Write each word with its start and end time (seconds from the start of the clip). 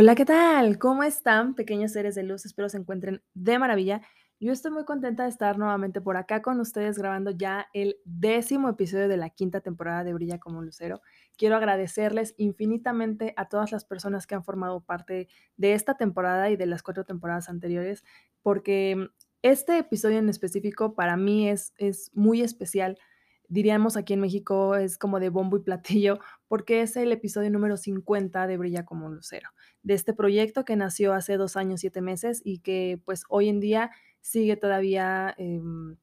Hola, 0.00 0.14
¿qué 0.14 0.24
tal? 0.24 0.78
¿Cómo 0.78 1.02
están, 1.02 1.56
pequeños 1.56 1.90
seres 1.90 2.14
de 2.14 2.22
luz? 2.22 2.46
Espero 2.46 2.68
se 2.68 2.76
encuentren 2.76 3.20
de 3.34 3.58
maravilla. 3.58 4.00
Yo 4.38 4.52
estoy 4.52 4.70
muy 4.70 4.84
contenta 4.84 5.24
de 5.24 5.28
estar 5.28 5.58
nuevamente 5.58 6.00
por 6.00 6.16
acá 6.16 6.40
con 6.40 6.60
ustedes 6.60 6.96
grabando 6.96 7.32
ya 7.32 7.66
el 7.72 7.96
décimo 8.04 8.68
episodio 8.68 9.08
de 9.08 9.16
la 9.16 9.30
quinta 9.30 9.60
temporada 9.60 10.04
de 10.04 10.14
Brilla 10.14 10.38
como 10.38 10.62
Lucero. 10.62 11.00
Quiero 11.36 11.56
agradecerles 11.56 12.36
infinitamente 12.36 13.34
a 13.36 13.48
todas 13.48 13.72
las 13.72 13.84
personas 13.84 14.28
que 14.28 14.36
han 14.36 14.44
formado 14.44 14.84
parte 14.84 15.26
de 15.56 15.72
esta 15.72 15.96
temporada 15.96 16.48
y 16.48 16.54
de 16.54 16.66
las 16.66 16.84
cuatro 16.84 17.04
temporadas 17.04 17.48
anteriores, 17.48 18.04
porque 18.40 19.08
este 19.42 19.78
episodio 19.78 20.18
en 20.18 20.28
específico 20.28 20.94
para 20.94 21.16
mí 21.16 21.48
es, 21.48 21.74
es 21.76 22.12
muy 22.14 22.42
especial 22.42 22.98
diríamos 23.48 23.96
aquí 23.96 24.14
en 24.14 24.20
México, 24.20 24.76
es 24.76 24.98
como 24.98 25.20
de 25.20 25.30
bombo 25.30 25.56
y 25.56 25.60
platillo, 25.60 26.18
porque 26.48 26.82
es 26.82 26.96
el 26.96 27.12
episodio 27.12 27.50
número 27.50 27.76
50 27.76 28.46
de 28.46 28.56
Brilla 28.56 28.84
como 28.84 29.06
un 29.06 29.16
lucero, 29.16 29.50
de 29.82 29.94
este 29.94 30.14
proyecto 30.14 30.64
que 30.64 30.76
nació 30.76 31.14
hace 31.14 31.36
dos 31.36 31.56
años, 31.56 31.80
siete 31.80 32.00
meses 32.00 32.40
y 32.44 32.60
que 32.60 33.00
pues 33.04 33.24
hoy 33.28 33.48
en 33.48 33.60
día 33.60 33.90
sigue 34.20 34.56
todavía... 34.56 35.34
em, 35.38 35.96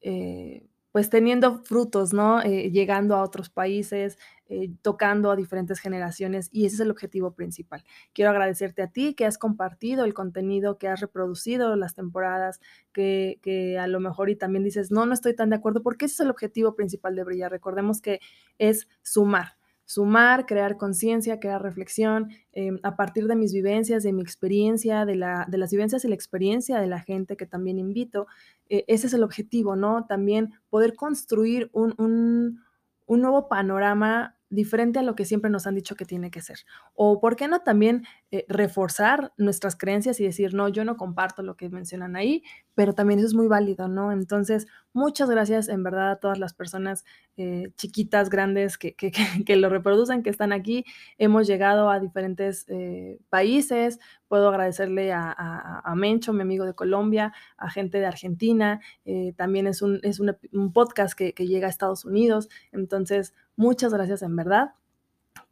eh, 0.00 0.66
pues 0.94 1.10
teniendo 1.10 1.58
frutos, 1.64 2.12
¿no? 2.12 2.40
Eh, 2.40 2.70
llegando 2.70 3.16
a 3.16 3.24
otros 3.24 3.50
países, 3.50 4.16
eh, 4.46 4.70
tocando 4.80 5.32
a 5.32 5.34
diferentes 5.34 5.80
generaciones 5.80 6.48
y 6.52 6.66
ese 6.66 6.76
es 6.76 6.80
el 6.82 6.92
objetivo 6.92 7.32
principal. 7.32 7.82
Quiero 8.12 8.30
agradecerte 8.30 8.80
a 8.80 8.86
ti 8.86 9.14
que 9.14 9.26
has 9.26 9.36
compartido 9.36 10.04
el 10.04 10.14
contenido, 10.14 10.78
que 10.78 10.86
has 10.86 11.00
reproducido 11.00 11.74
las 11.74 11.96
temporadas, 11.96 12.60
que, 12.92 13.40
que 13.42 13.76
a 13.76 13.88
lo 13.88 13.98
mejor 13.98 14.30
y 14.30 14.36
también 14.36 14.62
dices, 14.62 14.92
no, 14.92 15.04
no 15.04 15.14
estoy 15.14 15.34
tan 15.34 15.50
de 15.50 15.56
acuerdo, 15.56 15.82
porque 15.82 16.04
ese 16.04 16.14
es 16.14 16.20
el 16.20 16.30
objetivo 16.30 16.76
principal 16.76 17.16
de 17.16 17.24
Brillar. 17.24 17.50
Recordemos 17.50 18.00
que 18.00 18.20
es 18.58 18.86
sumar. 19.02 19.56
Sumar, 19.86 20.46
crear 20.46 20.76
conciencia, 20.76 21.40
crear 21.40 21.62
reflexión, 21.62 22.30
eh, 22.52 22.72
a 22.82 22.96
partir 22.96 23.26
de 23.26 23.36
mis 23.36 23.52
vivencias, 23.52 24.02
de 24.02 24.12
mi 24.12 24.22
experiencia, 24.22 25.04
de, 25.04 25.16
la, 25.16 25.46
de 25.48 25.58
las 25.58 25.70
vivencias 25.70 26.04
y 26.04 26.08
la 26.08 26.14
experiencia 26.14 26.80
de 26.80 26.86
la 26.86 27.00
gente 27.00 27.36
que 27.36 27.46
también 27.46 27.78
invito, 27.78 28.26
eh, 28.68 28.84
ese 28.88 29.06
es 29.08 29.14
el 29.14 29.22
objetivo, 29.22 29.76
¿no? 29.76 30.06
También 30.06 30.52
poder 30.70 30.94
construir 30.94 31.70
un, 31.72 31.94
un, 31.98 32.60
un 33.06 33.20
nuevo 33.20 33.48
panorama 33.48 34.33
diferente 34.54 34.98
a 34.98 35.02
lo 35.02 35.14
que 35.14 35.24
siempre 35.24 35.50
nos 35.50 35.66
han 35.66 35.74
dicho 35.74 35.96
que 35.96 36.04
tiene 36.04 36.30
que 36.30 36.40
ser. 36.40 36.58
O, 36.94 37.20
¿por 37.20 37.36
qué 37.36 37.48
no 37.48 37.60
también 37.60 38.04
eh, 38.30 38.44
reforzar 38.48 39.32
nuestras 39.36 39.76
creencias 39.76 40.20
y 40.20 40.24
decir, 40.24 40.54
no, 40.54 40.68
yo 40.68 40.84
no 40.84 40.96
comparto 40.96 41.42
lo 41.42 41.56
que 41.56 41.68
mencionan 41.68 42.16
ahí, 42.16 42.42
pero 42.74 42.92
también 42.92 43.18
eso 43.18 43.28
es 43.28 43.34
muy 43.34 43.46
válido, 43.46 43.88
¿no? 43.88 44.12
Entonces, 44.12 44.66
muchas 44.92 45.30
gracias 45.30 45.68
en 45.68 45.82
verdad 45.82 46.12
a 46.12 46.16
todas 46.16 46.38
las 46.38 46.54
personas 46.54 47.04
eh, 47.36 47.72
chiquitas, 47.76 48.30
grandes, 48.30 48.78
que, 48.78 48.94
que, 48.94 49.12
que, 49.46 49.56
lo 49.56 49.68
reproducen, 49.68 50.22
que 50.22 50.30
están 50.30 50.52
aquí. 50.52 50.84
Hemos 51.18 51.46
llegado 51.46 51.90
a 51.90 52.00
diferentes 52.00 52.64
eh, 52.68 53.18
países. 53.28 53.98
Puedo 54.28 54.48
agradecerle 54.48 55.12
a, 55.12 55.92
Mencho, 55.96 56.32
mi 56.32 56.42
amigo 56.42 56.64
de 56.64 56.74
Colombia, 56.74 57.32
a 57.56 57.70
gente 57.70 57.98
de 57.98 58.06
Argentina. 58.06 58.80
Eh, 59.04 59.32
también 59.36 59.66
es 59.66 59.82
un, 59.82 60.00
es 60.02 60.20
un, 60.20 60.72
podcast 60.72 61.16
que, 61.16 61.32
que 61.34 61.46
llega 61.46 61.66
a 61.66 61.70
Estados 61.70 62.04
Unidos. 62.04 62.48
Entonces, 62.72 63.34
muchas 63.56 63.92
gracias 63.92 64.22
en 64.22 64.36
verdad. 64.36 64.74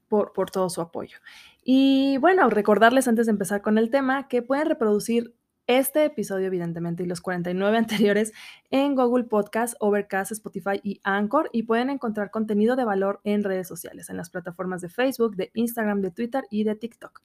Por, 0.09 0.35
por, 0.35 0.51
todo 0.51 0.69
su 0.69 0.83
apoyo. 0.83 1.17
Y 1.65 2.19
bueno, 2.19 2.51
recordarles 2.51 3.09
antes 3.09 3.25
de 3.25 3.33
empezar 3.33 3.63
con 3.63 3.79
el 3.79 3.89
tema 3.89 4.29
que 4.29 4.43
pueden 4.43 4.67
reproducir 4.67 5.35
este 5.67 6.05
episodio, 6.05 6.47
evidentemente, 6.47 7.03
y 7.03 7.07
los 7.07 7.21
49 7.21 7.79
anteriores 7.79 8.33
en 8.71 8.95
Google 8.95 9.25
Podcast, 9.25 9.75
Overcast, 9.81 10.33
Spotify 10.33 10.81
y 10.83 11.01
Anchor, 11.05 11.51
y 11.53 11.65
pueden 11.65 11.91
encontrar 11.91 12.31
contenido 12.31 12.77
de 12.77 12.85
valor 12.85 13.21
en 13.25 13.45
redes 13.45 13.69
sociales, 13.69 14.11
en 14.11 14.17
las 14.17 14.31
plataformas 14.31 14.81
de 14.81 14.89
Facebook, 14.89 15.37
de 15.37 15.51
Instagram, 15.55 16.01
de 16.01 16.11
Twitter 16.11 16.45
y 16.51 16.65
de 16.65 16.75
TikTok. 16.75 17.23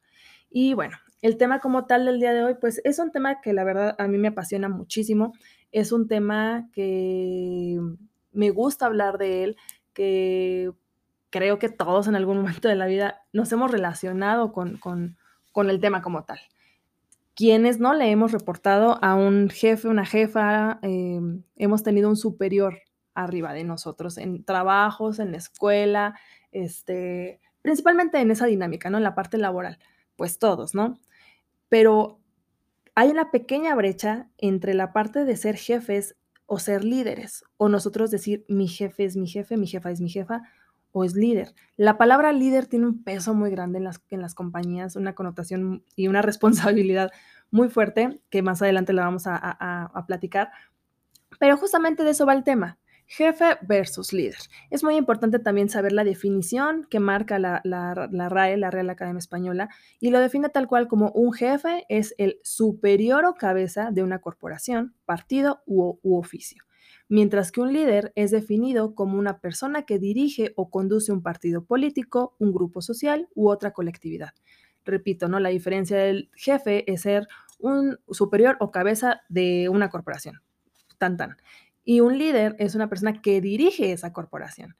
Y 0.50 0.74
bueno, 0.74 0.97
el 1.22 1.38
tema 1.38 1.59
como 1.59 1.85
tal 1.85 2.06
del 2.06 2.19
día 2.19 2.34
de 2.34 2.44
hoy, 2.44 2.56
pues 2.59 2.81
es 2.84 3.00
un 3.00 3.12
tema 3.12 3.41
que 3.41 3.53
la 3.53 3.63
verdad 3.63 3.96
a 3.97 4.08
mí 4.08 4.18
me 4.18 4.30
apasiona 4.30 4.69
muchísimo, 4.69 5.34
es 5.72 5.91
un 5.91 6.08
tema 6.08 6.69
que 6.74 7.80
me 8.31 8.50
gusta 8.52 8.86
hablar 8.86 9.18
de 9.18 9.44
él, 9.44 9.57
que 9.94 10.72
creo 11.30 11.59
que 11.59 11.69
todos 11.69 12.07
en 12.07 12.16
algún 12.16 12.38
momento 12.41 12.68
de 12.68 12.75
la 12.75 12.88
vida 12.88 13.22
nos 13.34 13.52
hemos 13.52 13.72
relacionado 13.72 14.52
con, 14.52 14.78
con, 14.78 15.18
con 15.52 15.69
el 15.69 15.80
tema 15.80 16.02
como 16.02 16.24
tal 16.24 16.40
quienes 17.38 17.80
no 17.80 17.94
le 17.94 18.09
hemos 18.09 18.31
reportado 18.31 18.97
a 19.03 19.13
un 19.13 19.52
jefe, 19.52 19.88
una 19.88 20.07
jefa, 20.07 20.80
eh, 20.81 21.22
hemos 21.56 21.84
tenido 21.84 22.09
un 22.09 22.16
superior 22.16 22.80
arriba 23.13 23.53
de 23.53 23.63
nosotros 23.63 24.18
en 24.18 24.44
trabajos, 24.44 25.19
en 25.19 25.31
la 25.31 25.38
escuela, 25.38 26.19
este, 26.52 27.40
principalmente 27.62 28.19
en 28.19 28.31
esa 28.31 28.47
dinámica, 28.47 28.90
¿no? 28.90 28.97
En 28.97 29.03
la 29.03 29.13
parte 29.13 29.38
laboral, 29.38 29.78
pues 30.18 30.40
todos, 30.40 30.76
¿no? 30.76 31.00
Pero 31.70 32.20
hay 32.96 33.10
una 33.10 33.32
pequeña 33.32 33.74
brecha 33.76 34.30
entre 34.38 34.74
la 34.74 34.92
parte 34.92 35.24
de 35.24 35.38
ser 35.38 35.56
jefes 35.56 36.18
o 36.46 36.60
ser 36.60 36.84
líderes, 36.84 37.44
o 37.58 37.70
nosotros 37.70 38.12
decir 38.12 38.46
mi 38.50 38.68
jefe 38.68 39.06
es 39.06 39.16
mi 39.16 39.28
jefe, 39.28 39.56
mi 39.56 39.68
jefa 39.68 39.92
es 39.92 40.02
mi 40.02 40.10
jefa, 40.10 40.42
o 40.92 41.04
es 41.04 41.14
líder. 41.14 41.54
La 41.76 41.98
palabra 41.98 42.32
líder 42.34 42.66
tiene 42.68 42.88
un 42.88 43.04
peso 43.04 43.34
muy 43.34 43.52
grande 43.52 43.78
en 43.78 43.84
las, 43.84 44.02
en 44.10 44.22
las 44.22 44.34
compañías, 44.34 44.96
una 44.96 45.14
connotación 45.14 45.84
y 45.96 46.08
una 46.08 46.22
responsabilidad 46.24 47.12
muy 47.52 47.70
fuerte, 47.70 48.20
que 48.30 48.42
más 48.42 48.62
adelante 48.62 48.94
la 48.94 49.04
vamos 49.04 49.28
a, 49.28 49.36
a, 49.38 49.84
a 49.94 50.06
platicar. 50.06 50.50
Pero 51.40 51.58
justamente 51.58 52.04
de 52.04 52.12
eso 52.12 52.26
va 52.26 52.34
el 52.34 52.44
tema. 52.44 52.80
Jefe 53.07 53.57
versus 53.62 54.12
líder. 54.12 54.38
Es 54.69 54.84
muy 54.84 54.97
importante 54.97 55.40
también 55.40 55.69
saber 55.69 55.94
la 55.94 56.03
definición 56.03 56.85
que 56.90 57.00
marca 57.00 57.40
la, 57.40 57.62
RAE, 57.63 58.57
la 58.57 58.69
Real 58.69 58.90
Academia 58.90 59.19
Española, 59.19 59.69
y 60.00 60.12
lo 60.12 60.19
define 60.19 60.50
tal 60.50 60.68
cual 60.68 60.88
como 60.88 61.12
un 61.12 61.34
jefe 61.34 61.85
es 61.88 62.13
el 62.18 62.40
superior 62.44 63.25
o 63.25 63.35
cabeza 63.35 63.91
de 63.91 64.03
una 64.03 64.19
corporación, 64.19 64.94
partido 65.06 65.63
u, 65.66 66.00
u 66.03 66.18
oficio 66.18 66.68
mientras 67.09 67.51
que 67.51 67.62
un 67.62 67.73
líder 67.73 68.12
es 68.16 68.31
definido 68.31 68.95
como 68.95 69.18
una 69.18 69.39
persona 69.39 69.84
que 69.84 70.00
dirige 70.00 70.53
o 70.56 70.69
conduce 70.69 71.12
un 71.12 71.22
partido 71.22 71.63
político, 71.66 72.35
un 72.39 72.51
grupo 72.51 72.81
social 72.81 73.29
u 73.34 73.50
otra 73.50 73.72
colectividad. 73.72 74.34
Repito, 74.84 75.28
¿no? 75.28 75.39
La 75.39 75.50
diferencia 75.50 75.97
del 75.97 76.29
jefe 76.35 76.89
es 76.91 77.01
ser 77.01 77.28
un 77.59 77.97
superior 78.09 78.57
o 78.59 78.72
cabeza 78.72 79.22
de 79.29 79.69
una 79.69 79.89
corporación. 79.89 80.41
Tan 80.97 81.18
tan. 81.18 81.38
Y 81.90 82.02
un 82.02 82.18
líder 82.18 82.58
es 82.59 82.75
una 82.75 82.90
persona 82.90 83.22
que 83.22 83.40
dirige 83.40 83.94
esa 83.94 84.12
corporación. 84.12 84.75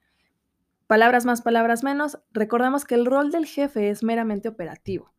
Palabras 0.86 1.24
más, 1.24 1.40
palabras 1.40 1.82
menos, 1.82 2.18
recordemos 2.32 2.84
que 2.84 2.96
el 2.96 3.06
rol 3.06 3.30
del 3.30 3.46
jefe 3.46 3.88
es 3.88 4.02
meramente 4.02 4.50
operativo, 4.50 5.14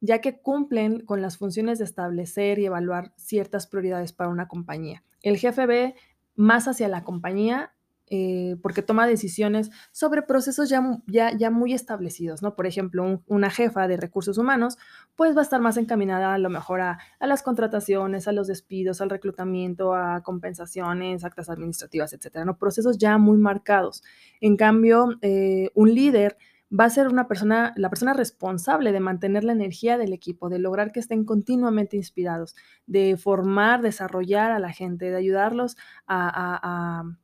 ya 0.00 0.22
que 0.22 0.40
cumplen 0.40 1.04
con 1.04 1.20
las 1.20 1.36
funciones 1.36 1.78
de 1.78 1.84
establecer 1.84 2.58
y 2.58 2.64
evaluar 2.64 3.12
ciertas 3.18 3.66
prioridades 3.66 4.14
para 4.14 4.30
una 4.30 4.48
compañía. 4.48 5.04
El 5.20 5.36
jefe 5.36 5.66
ve 5.66 5.94
más 6.36 6.68
hacia 6.68 6.88
la 6.88 7.04
compañía 7.04 7.74
eh, 8.08 8.56
porque 8.62 8.82
toma 8.82 9.06
decisiones 9.06 9.70
sobre 9.90 10.22
procesos 10.22 10.68
ya, 10.68 10.82
ya, 11.06 11.36
ya 11.36 11.50
muy 11.50 11.72
establecidos, 11.72 12.40
¿no? 12.40 12.54
Por 12.54 12.66
ejemplo, 12.66 13.02
un, 13.02 13.22
una 13.26 13.50
jefa 13.50 13.88
de 13.88 13.96
recursos 13.96 14.38
humanos, 14.38 14.78
pues 15.16 15.36
va 15.36 15.40
a 15.40 15.42
estar 15.42 15.60
más 15.60 15.76
encaminada 15.76 16.34
a 16.34 16.38
lo 16.38 16.48
mejor 16.48 16.80
a, 16.80 16.98
a, 17.18 17.26
las 17.26 17.42
contrataciones, 17.42 18.28
a 18.28 18.32
los 18.32 18.46
despidos, 18.46 19.00
al 19.00 19.10
reclutamiento, 19.10 19.94
a 19.94 20.22
compensaciones, 20.22 21.24
actas 21.24 21.50
administrativas, 21.50 22.12
etcétera, 22.12 22.44
¿no? 22.44 22.58
Procesos 22.58 22.98
ya 22.98 23.18
muy 23.18 23.38
marcados. 23.38 24.02
En 24.40 24.56
cambio, 24.56 25.08
eh, 25.22 25.70
un 25.74 25.92
líder 25.92 26.36
va 26.68 26.84
a 26.84 26.90
ser 26.90 27.08
una 27.08 27.28
persona, 27.28 27.72
la 27.76 27.88
persona 27.88 28.12
responsable 28.12 28.92
de 28.92 29.00
mantener 29.00 29.44
la 29.44 29.52
energía 29.52 29.98
del 29.98 30.12
equipo, 30.12 30.48
de 30.48 30.58
lograr 30.58 30.92
que 30.92 31.00
estén 31.00 31.24
continuamente 31.24 31.96
inspirados, 31.96 32.54
de 32.86 33.16
formar, 33.16 33.82
desarrollar 33.82 34.50
a 34.52 34.58
la 34.58 34.72
gente, 34.72 35.10
de 35.10 35.16
ayudarlos 35.16 35.76
a, 36.06 36.28
a, 36.28 36.60
a 36.62 37.16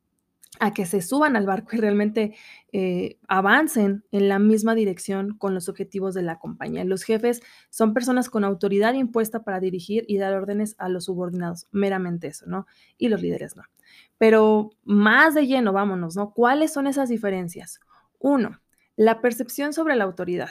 a 0.61 0.73
que 0.73 0.87
se 0.87 1.01
suban 1.01 1.35
al 1.35 1.47
barco 1.47 1.71
y 1.73 1.79
realmente 1.79 2.35
eh, 2.73 3.19
avancen 3.27 4.05
en 4.13 4.29
la 4.29 4.39
misma 4.39 4.75
dirección 4.75 5.37
con 5.39 5.55
los 5.55 5.69
objetivos 5.69 6.15
de 6.15 6.23
la 6.23 6.39
compañía. 6.39 6.85
Los 6.85 7.03
jefes 7.05 7.43
son 7.71 7.95
personas 7.95 8.29
con 8.29 8.45
autoridad 8.45 8.95
impuesta 8.95 9.43
para 9.45 9.61
dirigir 9.61 10.05
y 10.09 10.19
dar 10.19 10.35
órdenes 10.35 10.77
a 10.79 10.89
los 10.89 11.07
subordinados, 11.07 11.69
meramente 11.73 12.29
eso, 12.29 12.47
¿no? 12.47 12.67
Y 12.99 13.09
los 13.09 13.23
líderes 13.23 13.57
no. 13.57 13.65
Pero 14.19 14.71
más 14.85 15.35
de 15.35 15.47
lleno, 15.47 15.73
vámonos, 15.73 16.17
¿no? 16.17 16.33
¿Cuáles 16.33 16.73
son 16.73 16.87
esas 16.87 17.09
diferencias? 17.09 17.81
Uno, 18.19 18.61
la 18.97 19.21
percepción 19.21 19.73
sobre 19.73 19.97
la 19.97 20.05
autoridad. 20.05 20.51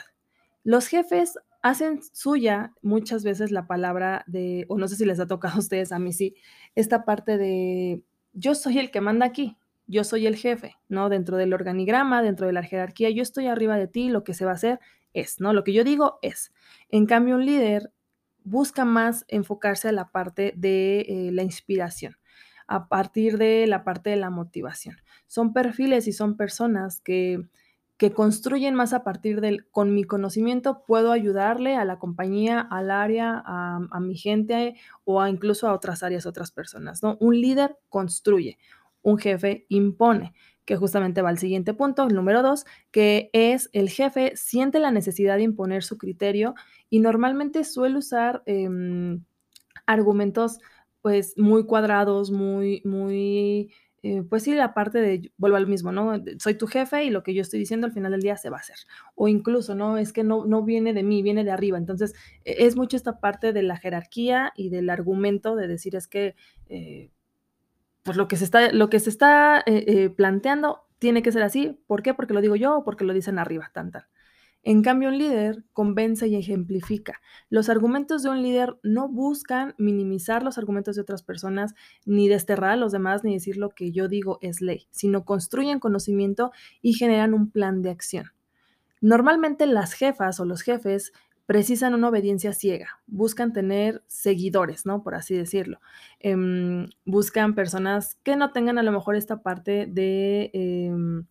Los 0.64 0.88
jefes 0.88 1.38
hacen 1.62 2.00
suya 2.12 2.72
muchas 2.82 3.22
veces 3.22 3.52
la 3.52 3.66
palabra 3.66 4.24
de, 4.26 4.66
o 4.68 4.78
no 4.78 4.88
sé 4.88 4.96
si 4.96 5.04
les 5.04 5.20
ha 5.20 5.26
tocado 5.26 5.54
a 5.54 5.60
ustedes, 5.60 5.92
a 5.92 5.98
mí 5.98 6.12
sí, 6.12 6.34
esta 6.74 7.04
parte 7.04 7.38
de 7.38 8.02
yo 8.32 8.54
soy 8.54 8.78
el 8.78 8.90
que 8.90 9.00
manda 9.00 9.26
aquí, 9.26 9.56
yo 9.86 10.04
soy 10.04 10.26
el 10.26 10.36
jefe, 10.36 10.76
¿no? 10.88 11.08
Dentro 11.08 11.36
del 11.36 11.52
organigrama, 11.52 12.22
dentro 12.22 12.46
de 12.46 12.52
la 12.52 12.62
jerarquía, 12.62 13.10
yo 13.10 13.22
estoy 13.22 13.46
arriba 13.46 13.76
de 13.76 13.88
ti, 13.88 14.08
lo 14.08 14.24
que 14.24 14.34
se 14.34 14.44
va 14.44 14.52
a 14.52 14.54
hacer 14.54 14.80
es, 15.12 15.40
¿no? 15.40 15.52
Lo 15.52 15.64
que 15.64 15.72
yo 15.72 15.84
digo 15.84 16.18
es. 16.22 16.52
En 16.88 17.06
cambio, 17.06 17.36
un 17.36 17.44
líder 17.44 17.92
busca 18.44 18.84
más 18.84 19.24
enfocarse 19.28 19.88
a 19.88 19.92
la 19.92 20.10
parte 20.10 20.52
de 20.56 21.00
eh, 21.00 21.30
la 21.32 21.42
inspiración, 21.42 22.16
a 22.66 22.88
partir 22.88 23.38
de 23.38 23.66
la 23.66 23.84
parte 23.84 24.10
de 24.10 24.16
la 24.16 24.30
motivación. 24.30 24.96
Son 25.26 25.52
perfiles 25.52 26.08
y 26.08 26.12
son 26.12 26.36
personas 26.36 27.00
que 27.00 27.48
que 28.02 28.12
construyen 28.12 28.74
más 28.74 28.94
a 28.94 29.04
partir 29.04 29.40
del, 29.40 29.68
con 29.70 29.94
mi 29.94 30.02
conocimiento 30.02 30.82
puedo 30.84 31.12
ayudarle 31.12 31.76
a 31.76 31.84
la 31.84 32.00
compañía, 32.00 32.58
al 32.58 32.90
área, 32.90 33.40
a, 33.46 34.00
mi 34.00 34.16
gente 34.16 34.74
o 35.04 35.20
a 35.20 35.30
incluso 35.30 35.68
a 35.68 35.72
otras 35.72 36.02
áreas, 36.02 36.26
otras 36.26 36.50
personas, 36.50 37.04
¿no? 37.04 37.16
Un 37.20 37.40
líder 37.40 37.78
construye, 37.88 38.58
un 39.02 39.18
jefe 39.18 39.66
impone, 39.68 40.32
que 40.64 40.76
justamente 40.76 41.22
va 41.22 41.28
al 41.28 41.38
siguiente 41.38 41.74
punto, 41.74 42.04
el 42.04 42.14
número 42.14 42.42
dos, 42.42 42.64
que 42.90 43.30
es 43.32 43.68
el 43.72 43.90
jefe 43.90 44.32
siente 44.36 44.78
la 44.78 44.90
necesidad 44.90 45.36
de 45.36 45.42
imponer 45.42 45.82
su 45.82 45.98
criterio 45.98 46.54
y 46.88 47.00
normalmente 47.00 47.64
suele 47.64 47.98
usar 47.98 48.42
em, 48.46 49.24
argumentos 49.86 50.58
pues 51.00 51.34
muy 51.36 51.66
cuadrados, 51.66 52.30
muy, 52.30 52.80
muy 52.84 53.72
eh, 54.04 54.24
pues 54.28 54.42
sí, 54.42 54.54
la 54.54 54.74
parte 54.74 55.00
de, 55.00 55.32
vuelvo 55.36 55.56
al 55.56 55.68
mismo, 55.68 55.92
¿no? 55.92 56.20
Soy 56.40 56.54
tu 56.54 56.66
jefe 56.66 57.04
y 57.04 57.10
lo 57.10 57.22
que 57.22 57.34
yo 57.34 57.42
estoy 57.42 57.60
diciendo 57.60 57.86
al 57.86 57.92
final 57.92 58.10
del 58.10 58.20
día 58.20 58.36
se 58.36 58.50
va 58.50 58.56
a 58.56 58.60
hacer. 58.60 58.76
O 59.14 59.28
incluso, 59.28 59.76
¿no? 59.76 59.96
Es 59.96 60.12
que 60.12 60.24
no, 60.24 60.44
no 60.44 60.64
viene 60.64 60.92
de 60.92 61.04
mí, 61.04 61.22
viene 61.22 61.44
de 61.44 61.52
arriba. 61.52 61.78
Entonces, 61.78 62.12
e, 62.44 62.66
es 62.66 62.74
mucho 62.74 62.96
esta 62.96 63.20
parte 63.20 63.52
de 63.52 63.62
la 63.62 63.76
jerarquía 63.76 64.52
y 64.56 64.70
del 64.70 64.90
argumento 64.90 65.54
de 65.54 65.68
decir 65.68 65.94
es 65.94 66.08
que, 66.08 66.34
eh, 66.68 67.10
pues 68.02 68.16
lo 68.16 68.28
que 68.28 68.36
se 68.36 68.44
está, 68.44 68.72
lo 68.72 68.90
que 68.90 69.00
se 69.00 69.10
está 69.10 69.62
eh, 69.66 70.10
planteando 70.10 70.82
tiene 70.98 71.22
que 71.22 71.32
ser 71.32 71.42
así. 71.42 71.80
¿Por 71.86 72.02
qué? 72.02 72.14
Porque 72.14 72.34
lo 72.34 72.40
digo 72.40 72.56
yo 72.56 72.78
o 72.78 72.84
porque 72.84 73.04
lo 73.04 73.12
dicen 73.12 73.38
arriba, 73.38 73.70
tan, 73.72 73.90
tal. 73.90 74.06
En 74.64 74.82
cambio, 74.82 75.08
un 75.08 75.18
líder 75.18 75.64
convence 75.72 76.28
y 76.28 76.36
ejemplifica. 76.36 77.20
Los 77.50 77.68
argumentos 77.68 78.22
de 78.22 78.30
un 78.30 78.42
líder 78.42 78.76
no 78.84 79.08
buscan 79.08 79.74
minimizar 79.76 80.44
los 80.44 80.56
argumentos 80.56 80.94
de 80.94 81.02
otras 81.02 81.24
personas, 81.24 81.74
ni 82.04 82.28
desterrar 82.28 82.70
a 82.70 82.76
los 82.76 82.92
demás, 82.92 83.24
ni 83.24 83.34
decir 83.34 83.56
lo 83.56 83.70
que 83.70 83.90
yo 83.90 84.06
digo 84.06 84.38
es 84.40 84.60
ley, 84.60 84.86
sino 84.92 85.24
construyen 85.24 85.80
conocimiento 85.80 86.52
y 86.80 86.92
generan 86.92 87.34
un 87.34 87.50
plan 87.50 87.82
de 87.82 87.90
acción. 87.90 88.26
Normalmente 89.00 89.66
las 89.66 89.94
jefas 89.94 90.38
o 90.38 90.44
los 90.44 90.62
jefes 90.62 91.12
precisan 91.46 91.94
una 91.94 92.08
obediencia 92.08 92.52
ciega, 92.52 93.00
buscan 93.06 93.52
tener 93.52 94.02
seguidores, 94.06 94.86
¿no? 94.86 95.02
Por 95.02 95.14
así 95.14 95.34
decirlo. 95.34 95.80
Em, 96.20 96.88
buscan 97.04 97.54
personas 97.54 98.16
que 98.22 98.36
no 98.36 98.52
tengan 98.52 98.78
a 98.78 98.82
lo 98.82 98.92
mejor 98.92 99.16
esta 99.16 99.42
parte 99.42 99.86
de... 99.86 100.50
Em, 100.54 101.26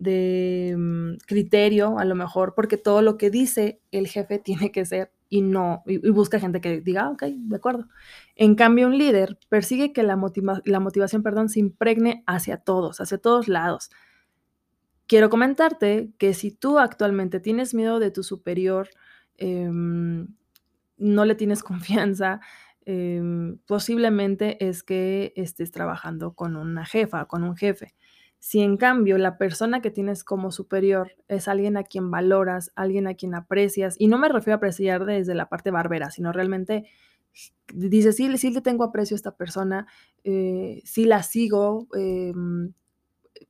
de 0.00 0.74
mm, 0.76 1.18
criterio, 1.26 1.98
a 1.98 2.04
lo 2.04 2.16
mejor, 2.16 2.54
porque 2.56 2.78
todo 2.78 3.02
lo 3.02 3.16
que 3.18 3.30
dice 3.30 3.80
el 3.92 4.08
jefe 4.08 4.38
tiene 4.44 4.72
que 4.72 4.84
ser 4.84 5.12
y 5.28 5.42
no, 5.42 5.84
y, 5.86 5.98
busca 6.10 6.40
gente 6.40 6.60
que 6.60 6.80
diga, 6.80 7.02
ah, 7.02 7.10
ok, 7.10 7.22
de 7.26 7.56
acuerdo. 7.56 7.86
En 8.34 8.56
cambio, 8.56 8.88
un 8.88 8.98
líder 8.98 9.38
persigue 9.48 9.92
que 9.92 10.02
la, 10.02 10.18
la 10.64 10.80
motivación, 10.80 11.22
perdón, 11.22 11.48
se 11.48 11.60
impregne 11.60 12.24
hacia 12.26 12.56
todos, 12.56 13.00
hacia 13.00 13.18
todos 13.18 13.46
lados. 13.46 13.90
Quiero 15.06 15.30
comentarte 15.30 16.10
que 16.18 16.34
si 16.34 16.50
tú 16.50 16.78
actualmente 16.78 17.38
tienes 17.38 17.74
miedo 17.74 18.00
de 18.00 18.10
tu 18.10 18.22
superior, 18.24 18.88
em, 19.40 20.28
no 20.98 21.24
le 21.24 21.34
tienes 21.34 21.62
confianza, 21.64 22.40
em, 22.86 23.58
posiblemente 23.66 24.64
es 24.68 24.82
que 24.82 25.32
estés 25.36 25.72
trabajando 25.72 26.34
con 26.34 26.56
una 26.56 26.86
jefa, 26.86 27.26
con 27.26 27.44
un 27.44 27.56
jefe. 27.56 27.94
Si 28.38 28.60
en 28.60 28.78
cambio 28.78 29.18
la 29.18 29.36
persona 29.36 29.82
que 29.82 29.90
tienes 29.90 30.24
como 30.24 30.50
superior 30.50 31.12
es 31.28 31.46
alguien 31.48 31.76
a 31.76 31.84
quien 31.84 32.10
valoras, 32.10 32.72
alguien 32.74 33.06
a 33.06 33.14
quien 33.14 33.34
aprecias, 33.34 33.96
y 33.98 34.08
no 34.08 34.18
me 34.18 34.28
refiero 34.30 34.54
a 34.54 34.58
apreciar 34.58 35.04
desde 35.04 35.34
la 35.34 35.48
parte 35.50 35.70
barbera, 35.70 36.10
sino 36.10 36.32
realmente 36.32 36.86
dices, 37.74 38.16
sí, 38.16 38.36
sí 38.38 38.50
le 38.50 38.60
tengo 38.62 38.84
aprecio 38.84 39.14
a 39.14 39.18
esta 39.18 39.36
persona, 39.36 39.86
eh, 40.24 40.80
sí 40.84 41.04
la 41.04 41.22
sigo, 41.22 41.86
em, 41.94 42.72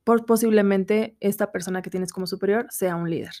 posiblemente 0.03 1.15
esta 1.19 1.51
persona 1.51 1.81
que 1.81 1.89
tienes 1.89 2.13
como 2.13 2.27
superior 2.27 2.67
sea 2.69 2.95
un 2.95 3.09
líder. 3.09 3.33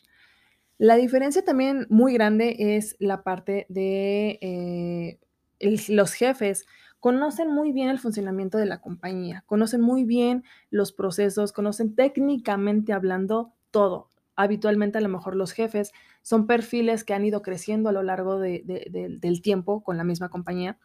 La 0.81 0.95
diferencia 0.95 1.45
también 1.45 1.85
muy 1.91 2.15
grande 2.15 2.55
es 2.75 2.95
la 2.97 3.21
parte 3.21 3.67
de 3.69 4.39
eh, 4.41 5.19
los 5.89 6.13
jefes 6.13 6.65
conocen 6.99 7.53
muy 7.53 7.71
bien 7.71 7.89
el 7.89 7.99
funcionamiento 7.99 8.57
de 8.57 8.65
la 8.65 8.81
compañía, 8.81 9.43
conocen 9.45 9.81
muy 9.81 10.05
bien 10.05 10.43
los 10.71 10.91
procesos, 10.91 11.53
conocen 11.53 11.93
técnicamente 11.93 12.93
hablando 12.93 13.53
todo. 13.69 14.09
Habitualmente 14.35 14.97
a 14.97 15.01
lo 15.01 15.09
mejor 15.09 15.35
los 15.35 15.51
jefes 15.51 15.91
son 16.23 16.47
perfiles 16.47 17.03
que 17.03 17.13
han 17.13 17.25
ido 17.25 17.43
creciendo 17.43 17.89
a 17.89 17.91
lo 17.93 18.01
largo 18.01 18.39
del 18.39 19.41
tiempo 19.43 19.83
con 19.83 19.97
la 19.97 20.03
misma 20.03 20.29
compañía 20.29 20.79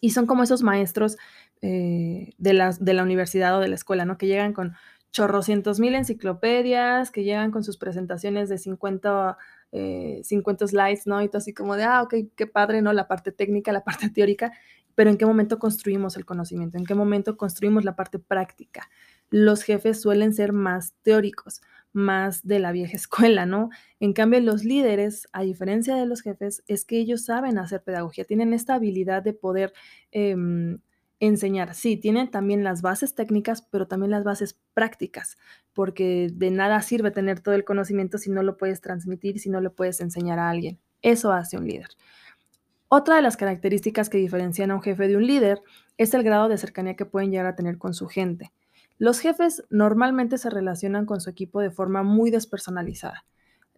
y 0.00 0.10
son 0.10 0.26
como 0.26 0.44
esos 0.44 0.62
maestros 0.62 1.16
eh, 1.60 2.34
de, 2.38 2.52
la 2.52 3.02
universidad 3.02 3.56
o 3.56 3.60
de 3.60 3.66
la 3.66 3.74
escuela, 3.74 4.04
¿no? 4.04 4.16
Que 4.16 4.28
llegan 4.28 4.52
con 4.52 4.74
chorrocientos 5.14 5.78
mil 5.78 5.94
enciclopedias, 5.94 7.12
que 7.12 7.22
llegan 7.22 7.52
con 7.52 7.62
sus 7.62 7.78
presentaciones 7.78 8.48
de 8.48 8.58
50, 8.58 9.38
50 9.70 10.64
eh, 10.64 10.68
slides, 10.68 11.06
¿no? 11.06 11.22
Y 11.22 11.28
todo 11.28 11.38
así 11.38 11.54
como 11.54 11.76
de, 11.76 11.84
ah, 11.84 12.02
ok, 12.02 12.14
qué 12.34 12.48
padre, 12.48 12.82
¿no? 12.82 12.92
La 12.92 13.06
parte 13.06 13.30
técnica, 13.30 13.72
la 13.72 13.84
parte 13.84 14.10
teórica, 14.14 14.52
pero 14.96 15.10
¿en 15.10 15.16
qué 15.16 15.24
momento 15.24 15.60
construimos 15.60 16.16
el 16.16 16.24
conocimiento? 16.24 16.78
¿En 16.78 16.84
qué 16.84 16.96
momento 16.96 17.36
construimos 17.36 17.84
la 17.84 17.94
parte 17.94 18.18
práctica? 18.18 18.90
Los 19.30 19.62
jefes 19.62 20.00
suelen 20.00 20.34
ser 20.34 20.52
más 20.52 20.94
teóricos, 21.02 21.62
más 21.92 22.44
de 22.44 22.58
la 22.58 22.72
vieja 22.72 22.96
escuela, 22.96 23.46
¿no? 23.46 23.70
En 24.00 24.14
cambio, 24.14 24.40
los 24.40 24.64
líderes, 24.64 25.28
a 25.32 25.42
diferencia 25.42 25.94
de 25.94 26.06
los 26.06 26.22
jefes, 26.22 26.64
es 26.66 26.84
que 26.84 26.98
ellos 26.98 27.24
saben 27.24 27.58
hacer 27.58 27.84
pedagogía, 27.84 28.24
tienen 28.24 28.52
esta 28.52 28.74
habilidad 28.74 29.22
de 29.22 29.32
poder 29.32 29.74
em, 30.10 30.80
enseñar. 31.20 31.74
Sí, 31.74 31.96
tienen 31.96 32.30
también 32.30 32.64
las 32.64 32.82
bases 32.82 33.14
técnicas, 33.14 33.62
pero 33.62 33.86
también 33.86 34.10
las 34.10 34.24
bases 34.24 34.58
prácticas, 34.74 35.38
porque 35.72 36.28
de 36.32 36.50
nada 36.50 36.80
sirve 36.82 37.10
tener 37.10 37.40
todo 37.40 37.54
el 37.54 37.64
conocimiento 37.64 38.18
si 38.18 38.30
no 38.30 38.42
lo 38.42 38.56
puedes 38.56 38.80
transmitir, 38.80 39.38
si 39.38 39.50
no 39.50 39.60
lo 39.60 39.74
puedes 39.74 40.00
enseñar 40.00 40.38
a 40.38 40.50
alguien. 40.50 40.78
Eso 41.02 41.32
hace 41.32 41.56
un 41.56 41.66
líder. 41.66 41.88
Otra 42.88 43.16
de 43.16 43.22
las 43.22 43.36
características 43.36 44.08
que 44.08 44.18
diferencian 44.18 44.70
a 44.70 44.76
un 44.76 44.82
jefe 44.82 45.08
de 45.08 45.16
un 45.16 45.26
líder 45.26 45.62
es 45.96 46.14
el 46.14 46.22
grado 46.22 46.48
de 46.48 46.58
cercanía 46.58 46.96
que 46.96 47.06
pueden 47.06 47.30
llegar 47.30 47.46
a 47.46 47.56
tener 47.56 47.78
con 47.78 47.94
su 47.94 48.06
gente. 48.06 48.52
Los 48.98 49.20
jefes 49.20 49.64
normalmente 49.70 50.38
se 50.38 50.50
relacionan 50.50 51.04
con 51.04 51.20
su 51.20 51.28
equipo 51.28 51.60
de 51.60 51.70
forma 51.70 52.02
muy 52.02 52.30
despersonalizada 52.30 53.24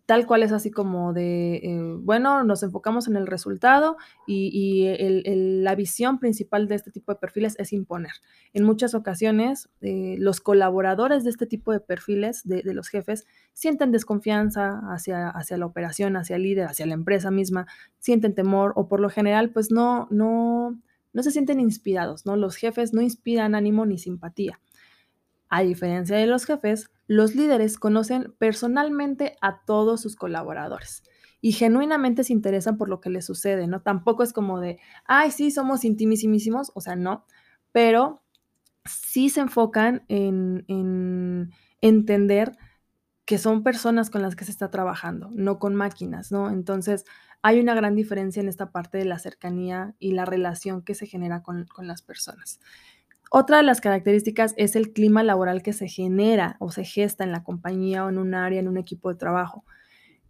tal 0.07 0.25
cual 0.25 0.45
es 0.45 0.53
así 0.53 0.71
como 0.71 1.13
de, 1.13 1.57
eh, 1.57 1.97
bueno, 1.99 2.45
nos 2.45 2.63
enfocamos 2.63 3.09
en 3.09 3.17
el 3.17 3.27
resultado 3.27 3.97
y, 4.27 4.87
la 5.67 5.75
visión 5.75 6.19
principal 6.21 6.69
de 6.69 6.77
este 6.77 6.93
tipo 6.93 7.13
de 7.13 7.19
perfiles 7.19 7.57
es 7.59 7.73
imponer. 7.73 8.13
En 8.53 8.65
muchas 8.65 8.95
ocasiones, 8.95 9.69
eh, 9.81 10.17
los 10.19 10.41
colaboradores 10.41 11.25
de 11.25 11.31
este 11.31 11.47
tipo 11.47 11.73
de 11.73 11.81
perfiles, 11.81 12.43
de, 12.45 12.63
los 12.73 12.89
jefes, 12.89 13.27
sienten 13.53 13.91
desconfianza 13.91 14.81
hacia, 14.93 15.29
hacia 15.29 15.59
la 15.59 15.67
operación, 15.67 16.17
hacia 16.17 16.37
el 16.37 16.43
líder, 16.45 16.67
hacia 16.67 16.87
la 16.87 16.95
empresa 16.95 17.33
misma, 17.33 17.67
sienten 17.99 18.35
temor 18.35 18.73
o 18.77 18.89
por 18.89 19.01
lo 19.01 19.11
general, 19.11 19.51
pues 19.51 19.73
no, 19.73 20.07
no, 20.11 20.81
no 21.13 21.23
se 21.23 21.33
sienten 21.33 21.59
inspirados, 21.59 22.27
¿no? 22.27 22.37
Los 22.37 22.57
jefes 22.57 22.93
no 22.93 23.03
inspiran 23.03 23.57
ánimo 23.57 23.87
ni 23.87 23.99
simpatía. 23.99 24.61
A 25.49 25.63
diferencia 25.63 26.17
de 26.17 26.27
los 26.27 26.45
jefes, 26.45 26.91
los 27.07 27.35
líderes 27.35 27.79
conocen 27.79 28.35
personalmente 28.39 29.37
a 29.41 29.65
todos 29.65 30.01
sus 30.01 30.17
colaboradores 30.17 31.03
y 31.41 31.53
genuinamente 31.53 32.25
se 32.25 32.33
interesan 32.33 32.77
por 32.77 32.89
lo 32.89 33.01
que 33.01 33.11
les 33.11 33.25
sucede, 33.25 33.67
¿no? 33.67 33.81
Tampoco 33.81 34.23
es 34.23 34.33
como 34.33 34.61
de, 34.61 34.79
ay, 35.05 35.31
sí, 35.31 35.51
somos 35.51 35.85
intimísimos, 35.85 36.73
o 36.75 36.81
sea, 36.81 36.97
no, 36.97 37.25
pero 37.73 38.23
sí 38.85 39.29
se 39.29 39.41
enfocan 39.41 40.05
en, 40.09 40.65
en 40.69 41.53
entender 41.81 42.57
que 43.25 43.39
son 43.39 43.63
personas 43.63 44.11
con 44.11 44.23
las 44.23 44.37
que 44.37 44.45
se 44.45 44.53
está 44.53 44.71
trabajando, 44.71 45.31
no 45.33 45.59
con 45.59 45.75
máquinas, 45.75 46.33
¿no? 46.33 46.51
Entonces, 46.51 47.05
hay 47.43 47.61
una 47.61 47.75
gran 47.75 47.95
diferencia 47.95 48.41
en 48.41 48.49
esta 48.49 48.73
parte 48.73 48.99
de 48.99 49.05
la 49.05 49.19
cercanía 49.19 49.95
y 49.99 50.13
la 50.13 50.25
relación 50.25 50.83
que 50.83 50.95
se 50.95 51.07
genera 51.07 51.43
con 51.43 51.67
las 51.87 52.03
personas. 52.03 52.61
Otra 53.39 53.59
de 53.59 53.65
las 53.65 53.83
características 53.83 54.55
es 54.57 54.77
el 54.77 54.95
clima 54.95 55.23
laboral 55.23 55.63
que 55.63 55.75
se 55.75 55.89
genera 55.89 56.57
o 56.59 56.71
se 56.71 56.85
gesta 56.85 57.23
en 57.23 57.33
la 57.33 57.45
compañía 57.45 58.07
o 58.07 58.09
en 58.09 58.17
un 58.17 58.35
área, 58.35 58.61
en 58.61 58.67
un 58.67 58.79
equipo 58.79 59.11
de 59.11 59.19
trabajo. 59.19 59.63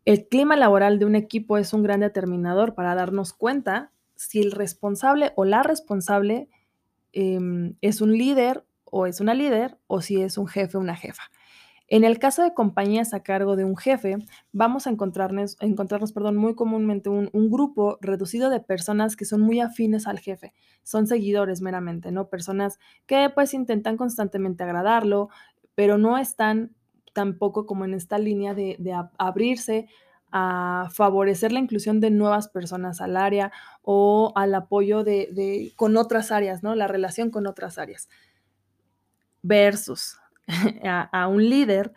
El 0.04 0.26
clima 0.26 0.56
laboral 0.56 0.98
de 0.98 1.04
un 1.04 1.14
equipo 1.14 1.56
es 1.56 1.72
un 1.72 1.84
gran 1.84 2.00
determinador 2.00 2.74
para 2.74 2.96
darnos 2.96 3.32
cuenta 3.32 3.92
si 4.16 4.40
el 4.40 4.50
responsable 4.50 5.32
o 5.36 5.44
la 5.44 5.62
responsable 5.62 6.48
em, 7.12 7.76
es 7.80 8.00
un 8.00 8.10
líder 8.10 8.64
o 8.82 9.06
es 9.06 9.20
una 9.20 9.34
líder 9.34 9.78
o 9.86 10.00
si 10.00 10.20
es 10.20 10.36
un 10.36 10.48
jefe 10.48 10.76
o 10.76 10.80
una 10.80 10.96
jefa. 10.96 11.22
En 11.88 12.02
el 12.02 12.18
caso 12.18 12.42
de 12.42 12.52
compañías 12.52 13.14
a 13.14 13.22
cargo 13.22 13.54
de 13.54 13.64
un 13.64 13.76
jefe, 13.76 14.16
vamos 14.52 14.86
a 14.86 14.90
encontrarnos, 14.90 15.56
encontrarnos 15.60 16.12
perdón, 16.12 16.36
muy 16.36 16.56
comúnmente 16.56 17.08
un, 17.10 17.30
grupo 17.50 17.96
reducido 18.00 18.50
de 18.50 18.58
personas 18.58 19.14
que 19.14 19.24
son 19.24 19.40
muy 19.40 19.60
afines 19.60 20.08
al 20.08 20.18
jefe, 20.18 20.52
son 20.82 21.06
seguidores 21.06 21.60
meramente, 21.60 22.10
¿no? 22.10 22.28
Personas 22.28 22.80
que 23.06 23.30
pues 23.32 23.54
intentan 23.54 23.96
constantemente 23.96 24.64
agradarlo, 24.64 25.28
pero 25.76 25.96
no 25.96 26.18
están 26.18 26.74
tampoco 27.12 27.66
como 27.66 27.84
en 27.84 27.94
esta 27.94 28.18
línea 28.18 28.52
de, 28.52 28.76
de 28.80 28.92
abrirse 29.16 29.86
a 30.32 30.88
favorecer 30.92 31.52
la 31.52 31.60
inclusión 31.60 32.00
de 32.00 32.10
nuevas 32.10 32.48
personas 32.48 33.00
al 33.00 33.16
área 33.16 33.52
o 33.82 34.32
al 34.34 34.54
apoyo 34.56 35.04
de, 35.04 35.28
de, 35.32 35.72
con 35.76 35.96
otras 35.96 36.32
áreas, 36.32 36.64
¿no? 36.64 36.74
La 36.74 36.88
relación 36.88 37.30
con 37.30 37.46
otras 37.46 37.78
áreas. 37.78 38.08
Versus 39.42 40.18
a, 40.84 41.28
un 41.28 41.48
líder 41.48 41.92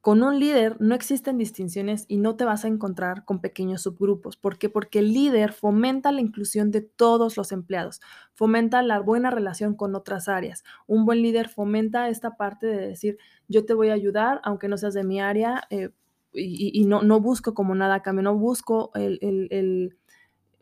con 0.00 0.24
un 0.24 0.40
líder 0.40 0.80
no 0.80 0.96
existen 0.96 1.38
distinciones 1.38 2.06
y 2.08 2.16
no 2.16 2.34
te 2.34 2.44
vas 2.44 2.64
a 2.64 2.68
encontrar 2.68 3.24
con 3.24 3.40
pequeños 3.40 3.82
subgrupos. 3.82 4.36
¿Por 4.36 4.58
qué? 4.58 4.68
Porque 4.68 4.98
el 4.98 5.12
líder 5.12 5.52
fomenta 5.52 6.10
la 6.10 6.20
inclusión 6.20 6.72
de 6.72 6.80
todos 6.80 7.36
los 7.36 7.52
empleados, 7.52 8.00
fomenta 8.34 8.82
la 8.82 8.98
buena 8.98 9.30
relación 9.30 9.76
con 9.76 9.94
otras 9.94 10.28
áreas. 10.28 10.64
Un 10.88 11.04
buen 11.06 11.22
líder 11.22 11.48
fomenta 11.48 12.08
esta 12.08 12.36
parte 12.36 12.66
de 12.66 12.88
decir, 12.88 13.16
yo 13.46 13.64
te 13.64 13.74
voy 13.74 13.90
a 13.90 13.94
ayudar, 13.94 14.40
aunque 14.42 14.66
no 14.66 14.76
seas 14.76 14.94
de 14.94 15.04
mi 15.04 15.20
área, 15.20 15.62
eh, 15.70 15.90
y, 16.32 16.72
y, 16.80 16.84
no, 16.86 17.02
no 17.02 17.20
busco 17.20 17.54
como 17.54 17.74
nada 17.76 17.96
a 17.96 18.02
cambio, 18.02 18.22
no 18.22 18.36
busco 18.36 18.90
el, 18.94 19.18
el, 19.20 19.48
el 19.50 19.98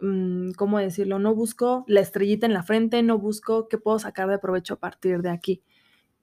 mm, 0.00 0.52
¿cómo 0.52 0.78
decirlo? 0.78 1.18
No 1.18 1.34
busco 1.34 1.84
la 1.86 2.00
estrellita 2.00 2.46
en 2.46 2.52
la 2.52 2.62
frente, 2.62 3.02
no 3.02 3.18
busco 3.18 3.68
qué 3.68 3.78
puedo 3.78 3.98
sacar 3.98 4.28
de 4.28 4.38
provecho 4.38 4.74
a 4.74 4.80
partir 4.80 5.22
de 5.22 5.30
aquí. 5.30 5.62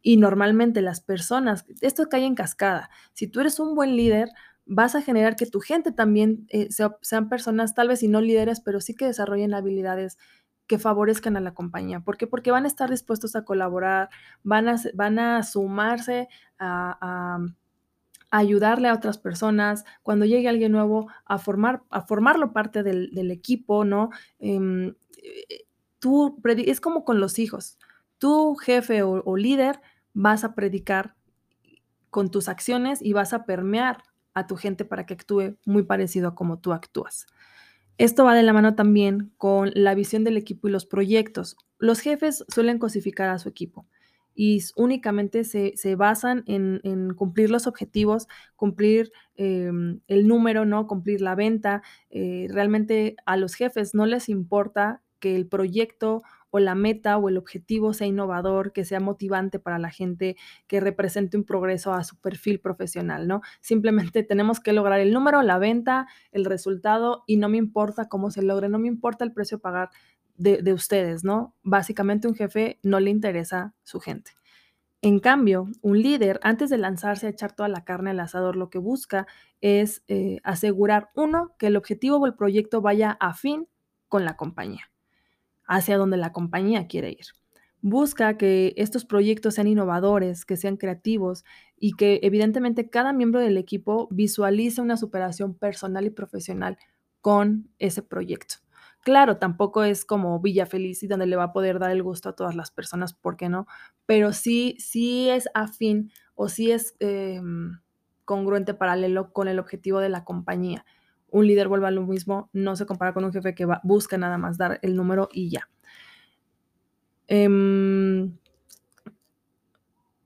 Y 0.01 0.18
normalmente 0.18 0.82
las 0.82 1.01
personas, 1.01 1.66
esto 1.82 2.08
cae 2.10 2.25
en 2.25 2.36
cascada. 2.36 2.89
Si 3.13 3.27
tú 3.27 3.39
eres 3.39 3.60
un 3.60 3.75
buen 3.75 3.96
líder, 3.96 4.30
vas 4.66 4.96
a 4.96 5.01
generar 5.01 5.36
que 5.36 5.46
tu 5.46 5.60
gente 5.60 5.92
también 5.92 6.46
eh, 6.50 6.72
sea, 6.72 6.98
sean 7.01 7.30
personas, 7.30 7.74
tal 7.74 7.88
vez 7.88 8.04
y 8.04 8.08
no 8.08 8.22
líderes, 8.22 8.62
pero 8.62 8.82
sí 8.82 8.94
que 8.94 9.06
desarrollen 9.06 9.54
habilidades 9.54 10.18
que 10.68 10.77
favorezcan 10.77 11.38
a 11.38 11.39
la 11.42 11.54
compañía. 11.54 12.01
¿Por 12.01 12.18
qué? 12.18 12.27
Porque 12.27 12.51
van 12.51 12.66
a 12.66 12.68
estar 12.68 12.89
dispuestos 12.89 13.36
a 13.36 13.46
colaborar, 13.46 14.10
van 14.44 14.68
a, 14.68 14.75
van 14.94 15.18
a 15.18 15.44
sumarse 15.44 16.27
a, 16.60 17.39
ayudarle 18.30 18.89
a 18.89 18.94
otras 18.94 19.18
personas, 19.18 19.86
cuando 20.04 20.25
llegue 20.25 20.50
alguien 20.50 20.74
nuevo, 20.74 21.08
a, 21.25 21.38
formar, 21.38 21.84
a 21.89 22.01
formarlo 22.01 22.51
parte 22.51 22.84
del, 22.84 23.32
equipo, 23.32 23.86
¿no? 23.86 24.10
Eh, 24.39 24.94
tú, 26.00 26.38
es 26.46 26.82
como 26.82 27.06
con 27.06 27.22
los 27.22 27.39
hijos. 27.39 27.77
Tu 28.18 28.56
jefe 28.56 29.04
o, 29.04 29.38
líder 29.38 29.82
vas 30.14 30.44
a 30.44 30.56
predicar 30.56 31.16
con 32.10 32.32
tus 32.32 32.50
acciones 32.50 33.02
y 33.02 33.14
vas 33.14 33.34
a 33.34 33.46
permear 33.46 34.04
a 34.34 34.48
tu 34.48 34.56
gente 34.56 34.86
para 34.86 35.06
que 35.06 35.14
actúe 35.14 35.58
muy 35.66 35.84
parecido 35.84 36.30
a 36.30 36.36
como 36.36 36.60
tú 36.60 36.74
actúas. 36.74 37.28
Esto 37.98 38.26
va 38.26 38.36
de 38.36 38.44
la 38.44 38.54
mano 38.54 38.76
también 38.76 39.32
con 39.38 39.72
la 39.74 39.96
visión 39.96 40.24
del 40.24 40.38
equipo 40.38 40.68
y 40.68 40.72
los 40.72 40.86
proyectos. 40.86 41.58
Los 41.80 42.00
jefes 42.00 42.46
suelen 42.48 42.80
cosificar 42.80 43.30
a 43.30 43.40
su 43.40 43.50
equipo 43.50 43.88
y 44.38 44.64
únicamente 44.76 45.44
se, 45.44 45.74
se 45.76 45.96
basan 45.96 46.44
en, 46.46 47.14
cumplir 47.16 47.50
los 47.50 47.66
objetivos, 47.66 48.28
cumplir 48.56 49.12
eh, 49.36 49.72
el 50.08 50.28
número, 50.28 50.64
¿no? 50.64 50.86
Cumplir 50.86 51.22
la 51.22 51.34
venta. 51.34 51.82
Eh, 52.12 52.48
realmente 52.52 53.16
a 53.26 53.36
los 53.36 53.56
jefes 53.56 53.96
no 53.96 54.06
les 54.06 54.30
importa 54.30 55.02
que 55.20 55.36
el 55.36 55.48
proyecto 55.48 56.22
o 56.58 56.60
la 56.60 56.76
meta 56.76 57.18
o 57.18 57.30
el 57.30 57.38
objetivo 57.38 57.94
sea 57.94 58.08
innovador, 58.08 58.74
que 58.74 58.86
sea 58.86 59.00
motivante 59.00 59.60
para 59.60 59.80
la 59.80 59.90
gente, 59.90 60.36
que 60.68 60.80
represente 60.80 61.38
un 61.38 61.46
progreso 61.46 61.94
a 61.94 62.04
su 62.04 62.20
perfil 62.20 62.60
profesional, 62.60 63.28
¿no? 63.28 63.42
Simplemente 63.62 64.24
tenemos 64.24 64.60
que 64.60 64.74
lograr 64.74 65.00
el 65.00 65.14
número, 65.14 65.42
la 65.42 65.58
venta, 65.58 66.08
el 66.32 66.46
resultado 66.46 67.24
y 67.28 67.38
no 67.38 67.50
me 67.50 67.58
importa 67.58 68.10
cómo 68.10 68.32
se 68.32 68.42
logre, 68.42 68.70
no 68.70 68.80
me 68.80 68.88
importa 68.88 69.24
el 69.24 69.34
precio 69.34 69.58
a 69.58 69.62
pagar 69.62 69.90
de, 70.36 70.62
de 70.62 70.74
ustedes, 70.74 71.24
¿no? 71.24 71.56
Básicamente 71.64 72.28
un 72.28 72.36
jefe 72.36 72.80
no 72.84 73.00
le 73.00 73.10
interesa 73.10 73.74
su 73.84 74.00
gente. 74.00 74.32
En 75.02 75.20
cambio, 75.20 75.68
un 75.82 76.02
líder, 76.02 76.40
antes 76.42 76.72
de 76.72 76.78
lanzarse 76.78 77.28
a 77.28 77.30
echar 77.30 77.56
toda 77.56 77.70
la 77.70 77.84
carne 77.86 78.10
al 78.10 78.20
asador, 78.20 78.56
lo 78.56 78.70
que 78.70 78.80
busca 78.80 79.28
es 79.62 80.04
eh, 80.08 80.40
asegurar, 80.44 81.12
uno, 81.16 81.56
que 81.60 81.68
el 81.68 81.78
objetivo 81.78 82.18
o 82.18 82.26
el 82.26 82.34
proyecto 82.36 82.82
vaya 82.82 83.16
afín 83.20 83.68
con 84.08 84.26
la 84.26 84.36
compañía, 84.38 84.90
hacia 85.68 85.98
donde 85.98 86.18
la 86.18 86.32
compañía 86.32 86.88
quiere 86.88 87.12
ir. 87.12 87.26
Busca 87.82 88.38
que 88.38 88.74
estos 88.78 89.06
proyectos 89.06 89.56
sean 89.56 89.68
innovadores, 89.68 90.46
que 90.46 90.58
sean 90.58 90.78
creativos 90.78 91.44
y 91.78 91.94
que 91.94 92.20
evidentemente 92.24 92.90
cada 92.90 93.14
miembro 93.14 93.40
del 93.40 93.58
equipo 93.58 94.08
visualice 94.10 94.82
una 94.82 94.98
superación 94.98 95.54
personal 95.54 96.06
y 96.06 96.10
profesional 96.10 96.78
con 97.22 97.70
ese 97.78 98.02
proyecto. 98.02 98.56
Claro, 99.04 99.38
tampoco 99.38 99.84
es 99.84 100.06
como 100.06 100.40
Villa 100.42 100.66
Feliz 100.66 101.04
y 101.04 101.08
donde 101.08 101.28
le 101.28 101.36
va 101.36 101.46
a 101.46 101.54
poder 101.54 101.80
dar 101.80 101.92
el 101.92 102.04
gusto 102.04 102.30
a 102.30 102.36
todas 102.36 102.56
las 102.56 102.72
personas, 102.72 103.14
¿por 103.14 103.38
qué 103.38 103.48
no? 103.48 103.68
Pero 104.06 104.34
sí, 104.34 104.76
sí 104.80 105.30
es 105.30 105.48
afín 105.54 106.12
o 106.36 106.50
sí 106.50 106.72
es 106.72 106.96
eh, 107.00 107.40
congruente, 108.26 108.74
paralelo 108.74 109.32
con 109.32 109.48
el 109.48 109.60
objetivo 109.60 110.00
de 110.00 110.10
la 110.10 110.26
compañía. 110.26 110.86
Un 111.30 111.48
líder 111.48 111.68
vuelve 111.68 111.88
a 111.88 111.92
lo 111.92 112.06
mismo, 112.06 112.50
no 112.54 112.76
se 112.76 112.86
compara 112.86 113.14
con 113.14 113.24
un 113.26 113.34
jefe 113.34 113.54
que 113.56 113.68
busca 113.84 114.18
nada 114.18 114.38
más 114.38 114.58
dar 114.58 114.80
el 114.82 114.96
número 114.96 115.30
y 115.32 115.50
ya. 115.50 115.70
Eh, 117.28 117.44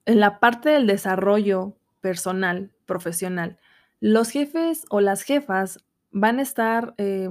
en 0.05 0.19
la 0.19 0.39
parte 0.39 0.69
del 0.69 0.87
desarrollo 0.87 1.77
personal, 2.01 2.71
profesional, 2.85 3.59
los 3.99 4.29
jefes 4.29 4.85
o 4.89 4.99
las 4.99 5.21
jefas 5.23 5.79
van 6.11 6.39
a 6.39 6.41
estar, 6.41 6.93
eh, 6.97 7.29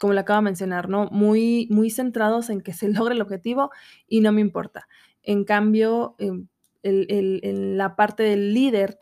como 0.00 0.12
le 0.12 0.20
acabo 0.20 0.38
de 0.38 0.44
mencionar, 0.44 0.88
¿no? 0.88 1.06
Muy, 1.10 1.68
muy 1.70 1.90
centrados 1.90 2.50
en 2.50 2.60
que 2.60 2.72
se 2.72 2.88
logre 2.92 3.14
el 3.14 3.22
objetivo 3.22 3.70
y 4.08 4.20
no 4.20 4.32
me 4.32 4.40
importa. 4.40 4.88
En 5.22 5.44
cambio, 5.44 6.16
el, 6.18 6.48
el, 7.42 7.76
la 7.76 7.94
parte 7.96 8.22
del 8.22 8.54
líder, 8.54 8.98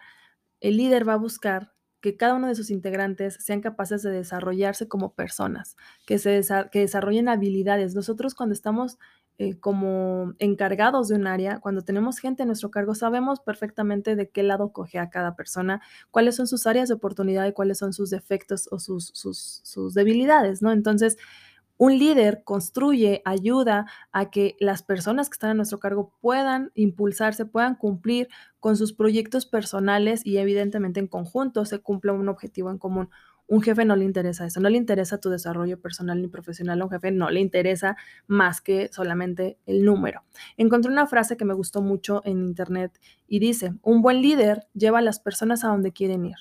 el 0.61 0.77
líder 0.77 1.09
va 1.09 1.15
a 1.15 1.19
buscar 1.19 1.73
que 2.01 2.17
cada 2.17 2.35
uno 2.35 2.49
de 2.49 2.55
sus 2.55 2.71
integrantes 2.71 3.37
sean 3.41 3.61
capaces 3.61 4.03
de 4.03 4.11
desarrollarse 4.11 4.89
como 4.89 5.15
personas, 5.15 5.77
que, 6.07 6.19
se 6.19 6.31
desa 6.31 6.69
que 6.71 6.81
desarrollen 6.81 7.29
habilidades. 7.29 7.95
Nosotros 7.95 8.35
cuando 8.35 8.53
estamos 8.53 8.99
eh, 9.39 9.59
como 9.59 10.35
encargados 10.39 11.09
de 11.09 11.15
un 11.15 11.29
área, 11.29 11.61
cuando 11.61 11.83
tenemos 11.83 12.19
gente 12.19 12.43
a 12.43 12.47
nuestro 12.47 12.71
cargo, 12.71 12.95
sabemos 12.95 13.41
perfectamente 13.41 14.17
de 14.17 14.29
qué 14.29 14.43
lado 14.43 14.73
coge 14.73 14.99
a 14.99 15.11
cada 15.11 15.37
persona, 15.37 15.81
cuáles 16.11 16.35
son 16.35 16.49
sus 16.49 16.67
áreas 16.67 16.89
de 16.89 16.95
oportunidad 16.95 17.47
y 17.47 17.53
cuáles 17.53 17.79
son 17.79 17.93
sus 17.93 18.11
defectos 18.11 18.69
o 18.73 18.81
sus, 18.81 19.13
sus, 19.15 19.61
sus 19.63 19.95
debilidades, 19.95 20.61
¿no? 20.61 20.73
Entonces, 20.73 21.19
un 21.79 21.97
líder 21.97 22.43
construye, 22.45 23.23
ayuda 23.25 23.87
a 24.13 24.31
que 24.31 24.57
las 24.59 24.83
personas 24.83 25.31
que 25.31 25.35
están 25.35 25.51
a 25.51 25.55
nuestro 25.55 25.79
cargo 25.79 26.13
puedan 26.21 26.73
impulsarse, 26.75 27.47
puedan 27.47 27.77
cumplir 27.77 28.29
con 28.61 28.77
sus 28.77 28.93
proyectos 28.93 29.47
personales 29.47 30.27
y 30.27 30.39
evidentemente 30.39 30.99
en 31.01 31.07
conjunto 31.07 31.65
se 31.65 31.79
cumpla 31.79 32.13
un 32.13 32.29
objetivo 32.29 32.71
en 32.71 32.79
común. 32.79 33.11
Un 33.47 33.63
jefe 33.63 33.85
no 33.87 33.97
le 33.97 34.05
interesa 34.05 34.45
eso, 34.45 34.61
no 34.61 34.69
le 34.69 34.77
interesa 34.77 35.21
tu 35.21 35.31
desarrollo 35.31 35.81
personal 35.81 36.21
ni 36.21 36.29
profesional, 36.29 36.83
a 36.83 36.85
un 36.85 36.91
jefe 36.91 37.13
no 37.13 37.31
le 37.31 37.41
interesa 37.41 37.97
más 38.27 38.61
que 38.61 38.91
solamente 38.93 39.57
el 39.65 39.85
número. 39.85 40.23
Encontré 40.59 40.93
una 40.93 41.07
frase 41.07 41.37
que 41.39 41.47
me 41.47 41.55
gustó 41.55 41.81
mucho 41.81 42.21
en 42.27 42.45
internet 42.45 43.01
y 43.27 43.39
dice, 43.39 43.73
un 43.83 44.03
buen 44.03 44.21
líder 44.21 44.67
lleva 44.75 44.99
a 44.99 45.03
las 45.03 45.21
personas 45.21 45.65
a 45.65 45.69
donde 45.69 45.93
quieren 45.93 46.27
ir. 46.27 46.37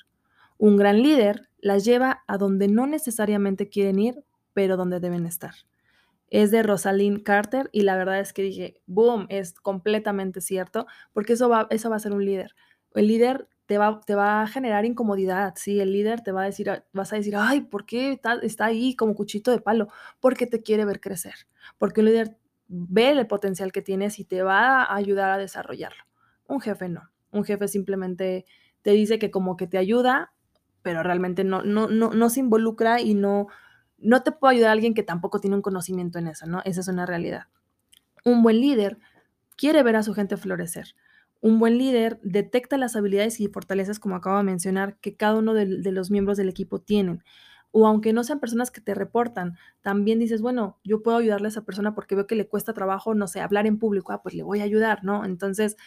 Un 0.58 0.76
gran 0.76 1.02
líder 1.02 1.48
las 1.60 1.86
lleva 1.86 2.24
a 2.28 2.38
donde 2.38 2.68
no 2.68 2.88
necesariamente 2.88 3.70
quieren 3.70 4.00
ir, 4.00 4.26
pero 4.58 4.76
donde 4.76 5.00
deben 5.00 5.28
estar. 5.28 5.54
Es 6.32 6.50
de 6.50 6.64
Rosalind 6.64 7.22
Carter 7.22 7.70
y 7.72 7.82
la 7.82 7.96
verdad 7.96 8.20
es 8.20 8.34
que 8.34 8.42
dije, 8.42 8.82
boom, 8.88 9.28
es 9.30 9.54
completamente 9.54 10.42
cierto, 10.42 10.88
porque 11.14 11.34
eso 11.34 11.48
va, 11.48 11.68
eso 11.70 11.92
va 11.92 11.98
a 11.98 12.00
ser 12.00 12.12
un 12.12 12.26
líder. 12.26 12.56
El 12.96 13.06
líder 13.06 13.48
te 13.68 13.78
va, 13.78 14.02
te 14.04 14.16
va 14.16 14.42
a 14.42 14.48
generar 14.48 14.84
incomodidad, 14.84 15.54
¿sí? 15.58 15.80
El 15.80 15.92
líder 15.92 16.22
te 16.22 16.32
va 16.32 16.42
a 16.42 16.46
decir, 16.46 16.72
vas 16.92 17.14
a 17.14 17.18
decir, 17.18 17.36
ay, 17.38 17.62
¿por 17.62 17.86
qué 17.86 18.14
está, 18.14 18.40
está 18.42 18.66
ahí 18.66 18.96
como 18.96 19.14
cuchito 19.14 19.52
de 19.52 19.62
palo? 19.62 19.90
Porque 20.20 20.48
te 20.48 20.64
quiere 20.64 20.86
ver 20.86 21.02
crecer, 21.02 21.36
porque 21.78 22.00
un 22.00 22.08
líder 22.08 22.36
ve 22.68 23.12
el 23.12 23.28
potencial 23.28 23.72
que 23.72 23.84
tienes 23.84 24.18
y 24.18 24.26
te 24.26 24.42
va 24.42 24.82
a 24.82 24.96
ayudar 24.96 25.30
a 25.30 25.38
desarrollarlo. 25.38 26.04
Un 26.48 26.62
jefe 26.62 26.90
no, 26.90 27.12
un 27.30 27.44
jefe 27.44 27.68
simplemente 27.68 28.48
te 28.82 28.90
dice 28.90 29.20
que 29.20 29.30
como 29.30 29.56
que 29.56 29.68
te 29.68 29.78
ayuda, 29.78 30.34
pero 30.82 31.04
realmente 31.04 31.44
no, 31.44 31.62
no, 31.62 31.88
no, 31.90 32.10
no 32.10 32.30
se 32.32 32.40
involucra 32.40 33.02
y 33.02 33.14
no, 33.14 33.50
no 33.98 34.24
te 34.24 34.32
puede 34.32 34.56
ayudar 34.56 34.72
alguien 34.72 34.94
que 34.94 35.04
tampoco 35.04 35.40
tiene 35.40 35.56
un 35.56 35.62
conocimiento 35.62 36.20
en 36.20 36.28
eso, 36.28 36.46
¿no? 36.46 36.62
Esa 36.66 36.82
es 36.82 36.88
una 36.88 37.06
realidad. 37.06 37.48
Un 38.24 38.44
buen 38.44 38.60
líder 38.60 39.00
quiere 39.56 39.84
ver 39.84 39.96
a 39.96 40.04
su 40.04 40.14
gente 40.14 40.38
florecer. 40.38 40.96
Un 41.42 41.60
buen 41.60 41.78
líder 41.78 42.20
detecta 42.24 42.78
las 42.78 42.96
habilidades 42.96 43.40
y 43.40 43.48
fortalezas, 43.48 44.00
como 44.00 44.16
acabo 44.16 44.38
de 44.38 44.44
mencionar, 44.44 44.98
que 45.00 45.16
cada 45.16 45.36
uno 45.36 45.54
de, 45.54 45.66
los 45.92 46.12
miembros 46.12 46.38
del 46.38 46.50
equipo 46.50 46.80
tienen. 46.80 47.24
O 47.72 47.86
aunque 47.88 48.14
no 48.14 48.24
sean 48.24 48.40
personas 48.40 48.72
que 48.72 48.82
te 48.82 48.96
reportan, 48.96 49.58
también 49.82 50.20
dices, 50.20 50.42
bueno, 50.42 50.80
yo 50.84 51.04
puedo 51.04 51.18
ayudarle 51.18 51.48
a 51.48 51.50
esa 51.50 51.66
persona 51.66 51.94
porque 51.94 52.16
veo 52.16 52.28
que 52.28 52.36
le 52.36 52.48
cuesta 52.48 52.74
trabajo, 52.74 53.14
no 53.14 53.28
sé, 53.28 53.42
hablar 53.42 53.68
en 53.68 53.78
público, 53.78 54.14
ah, 54.14 54.22
pues 54.24 54.36
le 54.36 54.44
voy 54.44 54.62
a 54.62 54.64
ayudar, 54.64 55.04
¿no? 55.04 55.26
Entonces, 55.26 55.78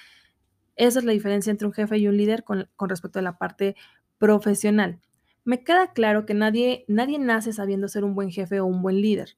Esa 0.76 1.00
es 1.00 1.04
la 1.04 1.12
diferencia 1.12 1.50
entre 1.50 1.66
un 1.66 1.74
jefe 1.74 1.98
y 1.98 2.08
un 2.08 2.16
líder 2.16 2.44
con 2.44 2.68
respecto 2.88 3.18
a 3.18 3.22
la 3.22 3.38
parte 3.38 3.76
profesional. 4.18 5.00
Me 5.44 5.64
queda 5.64 5.92
claro 5.92 6.26
que 6.26 6.34
nadie, 6.34 6.84
nadie 6.88 7.18
nace 7.18 7.52
sabiendo 7.52 7.88
ser 7.88 8.04
un 8.04 8.14
buen 8.14 8.30
jefe 8.30 8.60
o 8.60 8.66
un 8.66 8.82
buen 8.82 9.00
líder, 9.00 9.36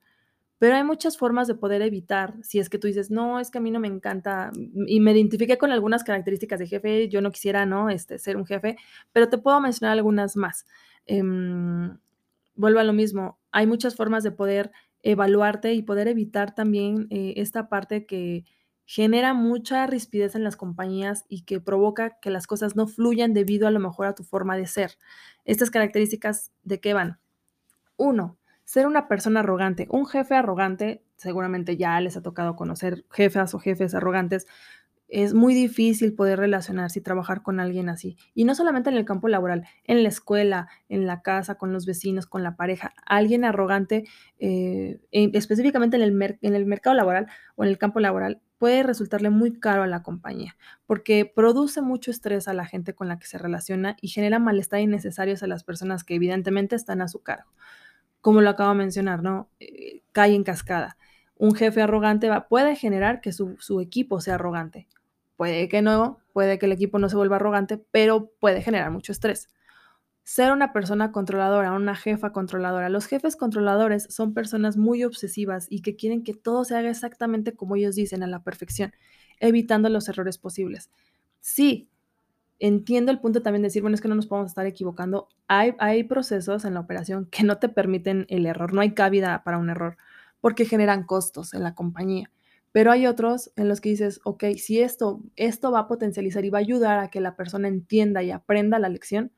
pero 0.58 0.76
hay 0.76 0.84
muchas 0.84 1.18
formas 1.18 1.48
de 1.48 1.56
poder 1.56 1.82
evitar, 1.82 2.36
si 2.42 2.60
es 2.60 2.70
que 2.70 2.78
tú 2.78 2.86
dices, 2.88 3.10
no, 3.10 3.40
es 3.40 3.50
que 3.50 3.58
a 3.58 3.60
mí 3.60 3.70
no 3.72 3.80
me 3.80 3.88
encanta, 3.88 4.52
mm, 4.54 4.84
y 4.88 5.00
me 5.00 5.12
identifiqué 5.12 5.58
con 5.58 5.72
algunas 5.72 6.04
características 6.04 6.60
de 6.60 6.68
jefe, 6.68 7.08
yo 7.08 7.20
no 7.22 7.32
quisiera, 7.32 7.66
¿no? 7.66 7.90
Este, 7.90 8.18
ser 8.18 8.36
un 8.36 8.46
jefe, 8.46 8.76
pero 9.12 9.28
te 9.28 9.38
puedo 9.38 9.60
mencionar 9.60 9.94
algunas 9.98 10.36
más. 10.36 10.66
Em, 11.06 11.98
vuelvo 12.54 12.80
a 12.80 12.84
lo 12.84 12.92
mismo, 12.92 13.38
hay 13.52 13.66
muchas 13.66 13.96
formas 13.96 14.22
de 14.24 14.32
poder 14.32 14.72
evaluarte 15.02 15.74
y 15.74 15.82
poder 15.82 16.08
evitar 16.08 16.54
también 16.54 17.08
eh, 17.10 17.34
esta 17.38 17.68
parte 17.68 18.06
que 18.06 18.44
genera 18.84 19.34
mucha 19.34 19.86
rispidez 19.86 20.34
en 20.34 20.44
las 20.44 20.56
compañías 20.56 21.24
y 21.28 21.42
que 21.42 21.60
provoca 21.60 22.18
que 22.20 22.30
las 22.30 22.46
cosas 22.46 22.76
no 22.76 22.86
fluyan 22.86 23.32
debido 23.34 23.66
a 23.66 23.70
lo 23.70 23.80
mejor 23.80 24.06
a 24.06 24.14
tu 24.14 24.24
forma 24.24 24.56
de 24.56 24.66
ser. 24.66 24.98
Estas 25.44 25.70
características 25.70 26.52
de 26.62 26.80
qué 26.80 26.94
van? 26.94 27.18
Uno, 27.96 28.38
ser 28.64 28.86
una 28.86 29.08
persona 29.08 29.40
arrogante. 29.40 29.86
Un 29.90 30.06
jefe 30.06 30.34
arrogante, 30.34 31.04
seguramente 31.16 31.76
ya 31.76 32.00
les 32.00 32.16
ha 32.16 32.22
tocado 32.22 32.56
conocer 32.56 33.04
jefas 33.10 33.54
o 33.54 33.58
jefes 33.58 33.94
arrogantes, 33.94 34.46
es 35.12 35.34
muy 35.34 35.52
difícil 35.52 36.14
poder 36.14 36.38
relacionarse 36.38 36.98
y 36.98 37.02
trabajar 37.02 37.42
con 37.42 37.60
alguien 37.60 37.90
así. 37.90 38.16
Y 38.34 38.44
no 38.44 38.54
solamente 38.54 38.88
en 38.88 38.96
el 38.96 39.04
campo 39.04 39.28
laboral, 39.28 39.66
en 39.84 40.02
la 40.02 40.08
escuela, 40.08 40.68
en 40.88 41.06
la 41.06 41.20
casa, 41.20 41.56
con 41.56 41.70
los 41.72 41.84
vecinos, 41.84 42.26
con 42.26 42.42
la 42.42 42.56
pareja. 42.56 42.94
Alguien 43.04 43.44
arrogante, 43.44 44.04
eh, 44.38 45.00
específicamente 45.10 45.96
en 45.96 46.02
el, 46.02 46.38
en 46.40 46.54
el 46.54 46.64
mercado 46.64 46.96
laboral 46.96 47.26
o 47.56 47.64
en 47.64 47.68
el 47.68 47.76
campo 47.76 48.00
laboral, 48.00 48.40
puede 48.62 48.84
resultarle 48.84 49.28
muy 49.28 49.58
caro 49.58 49.82
a 49.82 49.88
la 49.88 50.04
compañía, 50.04 50.56
porque 50.86 51.24
produce 51.26 51.82
mucho 51.82 52.12
estrés 52.12 52.46
a 52.46 52.54
la 52.54 52.64
gente 52.64 52.94
con 52.94 53.08
la 53.08 53.18
que 53.18 53.26
se 53.26 53.36
relaciona 53.36 53.96
y 54.00 54.06
genera 54.06 54.38
malestar 54.38 54.78
innecesarios 54.78 55.42
a 55.42 55.48
las 55.48 55.64
personas 55.64 56.04
que 56.04 56.14
evidentemente 56.14 56.76
están 56.76 57.02
a 57.02 57.08
su 57.08 57.24
cargo. 57.24 57.50
Como 58.20 58.40
lo 58.40 58.48
acabo 58.50 58.70
de 58.70 58.76
mencionar, 58.76 59.20
¿no? 59.20 59.48
Eh, 59.58 60.02
cae 60.12 60.36
en 60.36 60.44
cascada. 60.44 60.96
Un 61.36 61.56
jefe 61.56 61.82
arrogante 61.82 62.30
puede 62.48 62.76
generar 62.76 63.20
que 63.20 63.32
su, 63.32 63.56
su 63.58 63.80
equipo 63.80 64.20
sea 64.20 64.36
arrogante 64.36 64.86
Puede 65.34 65.66
que 65.68 65.82
no, 65.82 66.20
puede 66.32 66.60
que 66.60 66.66
el 66.66 66.72
equipo 66.72 67.00
no 67.00 67.08
se 67.08 67.16
vuelva 67.16 67.34
arrogante, 67.34 67.84
pero 67.90 68.30
puede 68.38 68.62
generar 68.62 68.92
mucho 68.92 69.10
estrés. 69.10 69.48
Ser 70.24 70.52
una 70.52 70.72
persona 70.72 71.10
controladora, 71.10 71.72
una 71.72 71.96
jefa 71.96 72.32
controladora. 72.32 72.88
Los 72.88 73.06
jefes 73.06 73.36
controladores 73.36 74.06
son 74.08 74.34
personas 74.34 74.76
muy 74.76 75.02
obsesivas 75.02 75.66
y 75.68 75.82
que 75.82 75.96
quieren 75.96 76.22
que 76.22 76.32
todo 76.32 76.64
se 76.64 76.76
haga 76.76 76.90
exactamente 76.90 77.54
como 77.54 77.74
ellos 77.74 77.96
dicen, 77.96 78.22
a 78.22 78.28
la 78.28 78.42
perfección, 78.42 78.92
evitando 79.40 79.88
los 79.88 80.08
errores 80.08 80.38
posibles. 80.38 80.90
Sí, 81.40 81.88
entiendo 82.60 83.10
el 83.10 83.18
punto 83.18 83.42
también 83.42 83.62
de 83.62 83.66
decir, 83.66 83.82
bueno, 83.82 83.96
es 83.96 84.00
que 84.00 84.06
no 84.06 84.14
nos 84.14 84.28
podemos 84.28 84.52
estar 84.52 84.64
equivocando. 84.66 85.28
Hay, 85.48 85.74
hay 85.80 86.04
procesos 86.04 86.64
en 86.64 86.74
la 86.74 86.80
operación 86.80 87.26
que 87.26 87.42
no 87.42 87.58
te 87.58 87.68
permiten 87.68 88.24
el 88.28 88.46
error, 88.46 88.72
no 88.72 88.80
hay 88.80 88.94
cabida 88.94 89.42
para 89.42 89.58
un 89.58 89.68
error, 89.70 89.96
porque 90.40 90.64
generan 90.64 91.02
costos 91.04 91.54
en 91.54 91.64
la 91.64 91.74
compañía. 91.74 92.30
Pero 92.70 92.92
hay 92.92 93.08
otros 93.08 93.52
en 93.56 93.68
los 93.68 93.80
que 93.80 93.88
dices, 93.88 94.20
ok, 94.24 94.44
si 94.56 94.80
esto, 94.80 95.20
esto 95.34 95.72
va 95.72 95.80
a 95.80 95.88
potencializar 95.88 96.44
y 96.44 96.50
va 96.50 96.58
a 96.58 96.60
ayudar 96.60 97.00
a 97.00 97.08
que 97.08 97.20
la 97.20 97.34
persona 97.34 97.66
entienda 97.66 98.22
y 98.22 98.30
aprenda 98.30 98.78
la 98.78 98.88
lección, 98.88 99.32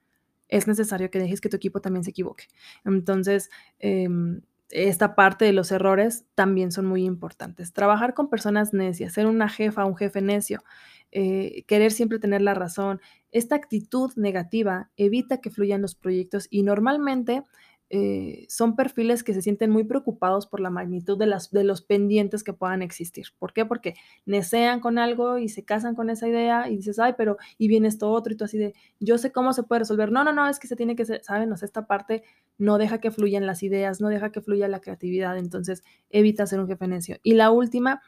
es 0.48 0.66
necesario 0.66 1.10
que 1.10 1.18
dejes 1.18 1.40
que 1.40 1.48
tu 1.48 1.56
equipo 1.56 1.80
también 1.80 2.04
se 2.04 2.10
equivoque. 2.10 2.44
Entonces, 2.84 3.50
em, 3.78 4.42
esta 4.70 5.14
parte 5.14 5.44
de 5.44 5.52
los 5.52 5.70
errores 5.72 6.24
también 6.34 6.72
son 6.72 6.86
muy 6.86 7.04
importantes. 7.04 7.72
Trabajar 7.72 8.14
con 8.14 8.28
personas 8.28 8.72
necias, 8.72 9.12
ser 9.12 9.26
una 9.26 9.48
jefa, 9.48 9.84
un 9.84 9.96
jefe 9.96 10.20
necio, 10.20 10.64
eh, 11.12 11.64
querer 11.68 11.92
siempre 11.92 12.18
tener 12.18 12.42
la 12.42 12.54
razón, 12.54 13.00
esta 13.30 13.54
actitud 13.54 14.12
negativa 14.16 14.90
evita 14.96 15.40
que 15.40 15.50
fluyan 15.50 15.82
los 15.82 15.94
proyectos 15.94 16.48
y 16.50 16.62
normalmente 16.64 17.44
eh, 17.90 18.46
son 18.48 18.76
perfiles 18.76 19.22
que 19.22 19.34
se 19.34 19.42
sienten 19.42 19.70
muy 19.70 19.84
preocupados 19.84 20.46
por 20.46 20.60
la 20.60 20.70
magnitud 20.70 21.18
de, 21.18 21.26
las, 21.26 21.50
de 21.50 21.64
los 21.64 21.82
pendientes 21.82 22.42
que 22.42 22.52
puedan 22.52 22.82
existir. 22.82 23.26
¿Por 23.38 23.52
qué? 23.52 23.66
Porque 23.66 23.94
necean 24.26 24.80
con 24.80 24.98
algo 24.98 25.38
y 25.38 25.48
se 25.48 25.64
casan 25.64 25.94
con 25.94 26.10
esa 26.10 26.26
idea 26.26 26.68
y 26.68 26.76
dices, 26.76 26.98
ay, 26.98 27.14
pero 27.16 27.36
y 27.58 27.68
viene 27.68 27.88
esto 27.88 28.10
otro 28.10 28.32
y 28.32 28.36
tú 28.36 28.44
así 28.44 28.58
de, 28.58 28.74
yo 29.00 29.18
sé 29.18 29.32
cómo 29.32 29.52
se 29.52 29.62
puede 29.62 29.80
resolver. 29.80 30.10
No, 30.10 30.24
no, 30.24 30.32
no, 30.32 30.48
es 30.48 30.58
que 30.58 30.66
se 30.66 30.76
tiene 30.76 30.96
que, 30.96 31.04
ser, 31.04 31.22
¿saben? 31.22 31.52
O 31.52 31.56
sea, 31.56 31.66
esta 31.66 31.86
parte 31.86 32.24
no 32.58 32.78
deja 32.78 32.98
que 32.98 33.10
fluyan 33.10 33.46
las 33.46 33.62
ideas, 33.62 34.00
no 34.00 34.08
deja 34.08 34.32
que 34.32 34.40
fluya 34.40 34.66
la 34.68 34.80
creatividad, 34.80 35.36
entonces 35.36 35.82
evita 36.10 36.46
ser 36.46 36.60
un 36.60 36.68
jefe 36.68 36.88
necio. 36.88 37.18
Y 37.22 37.34
la 37.34 37.50
última, 37.50 38.00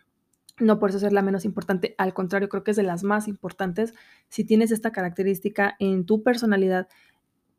no 0.58 0.78
por 0.78 0.90
eso 0.90 0.98
ser 0.98 1.12
la 1.12 1.22
menos 1.22 1.44
importante, 1.44 1.94
al 1.98 2.14
contrario, 2.14 2.48
creo 2.48 2.64
que 2.64 2.70
es 2.70 2.76
de 2.76 2.82
las 2.82 3.02
más 3.02 3.28
importantes. 3.28 3.94
Si 4.28 4.44
tienes 4.44 4.70
esta 4.70 4.90
característica 4.90 5.76
en 5.78 6.06
tu 6.06 6.22
personalidad, 6.22 6.88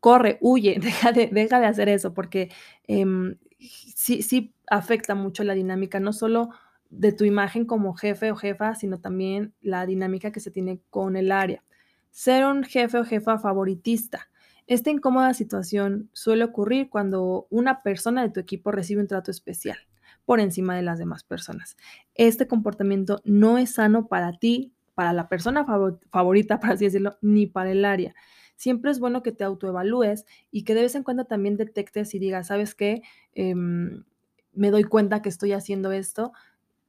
corre, 0.00 0.38
huye, 0.40 0.78
deja 0.82 1.12
de, 1.12 1.28
deja 1.28 1.60
de 1.60 1.66
hacer 1.66 1.88
eso, 1.88 2.14
porque 2.14 2.50
em, 2.86 3.36
sí, 3.58 4.22
sí 4.22 4.54
afecta 4.66 5.14
mucho 5.14 5.44
la 5.44 5.54
dinámica, 5.54 6.00
no 6.00 6.12
solo 6.12 6.50
de 6.90 7.12
tu 7.12 7.24
imagen 7.24 7.66
como 7.66 7.94
jefe 7.94 8.30
o 8.30 8.36
jefa, 8.36 8.74
sino 8.74 8.98
también 9.00 9.54
la 9.60 9.84
dinámica 9.86 10.32
que 10.32 10.40
se 10.40 10.50
tiene 10.50 10.80
con 10.90 11.16
el 11.16 11.32
área. 11.32 11.64
Ser 12.10 12.46
un 12.46 12.64
jefe 12.64 12.98
o 12.98 13.04
jefa 13.04 13.38
favoritista. 13.38 14.30
Esta 14.66 14.90
incómoda 14.90 15.34
situación 15.34 16.10
suele 16.12 16.44
ocurrir 16.44 16.88
cuando 16.88 17.46
una 17.50 17.82
persona 17.82 18.22
de 18.22 18.30
tu 18.30 18.40
equipo 18.40 18.70
recibe 18.70 19.00
un 19.00 19.06
trato 19.06 19.30
especial 19.30 19.78
por 20.24 20.40
encima 20.40 20.76
de 20.76 20.82
las 20.82 20.98
demás 20.98 21.24
personas. 21.24 21.76
Este 22.14 22.46
comportamiento 22.46 23.20
no 23.24 23.56
es 23.58 23.74
sano 23.74 24.08
para 24.08 24.32
ti, 24.32 24.74
para 24.94 25.12
la 25.12 25.28
persona 25.28 25.64
favorita, 26.10 26.60
por 26.60 26.72
así 26.72 26.86
decirlo, 26.86 27.16
ni 27.22 27.46
para 27.46 27.70
el 27.70 27.84
área 27.84 28.14
siempre 28.58 28.90
es 28.90 28.98
bueno 28.98 29.22
que 29.22 29.32
te 29.32 29.44
autoevalúes 29.44 30.26
y 30.50 30.64
que 30.64 30.74
de 30.74 30.82
vez 30.82 30.94
en 30.96 31.04
cuando 31.04 31.24
también 31.24 31.56
detectes 31.56 32.12
y 32.14 32.18
digas, 32.18 32.48
¿sabes 32.48 32.74
qué? 32.74 33.02
Em, 33.32 34.04
me 34.52 34.70
doy 34.70 34.84
cuenta 34.84 35.22
que 35.22 35.28
estoy 35.28 35.52
haciendo 35.52 35.92
esto, 35.92 36.32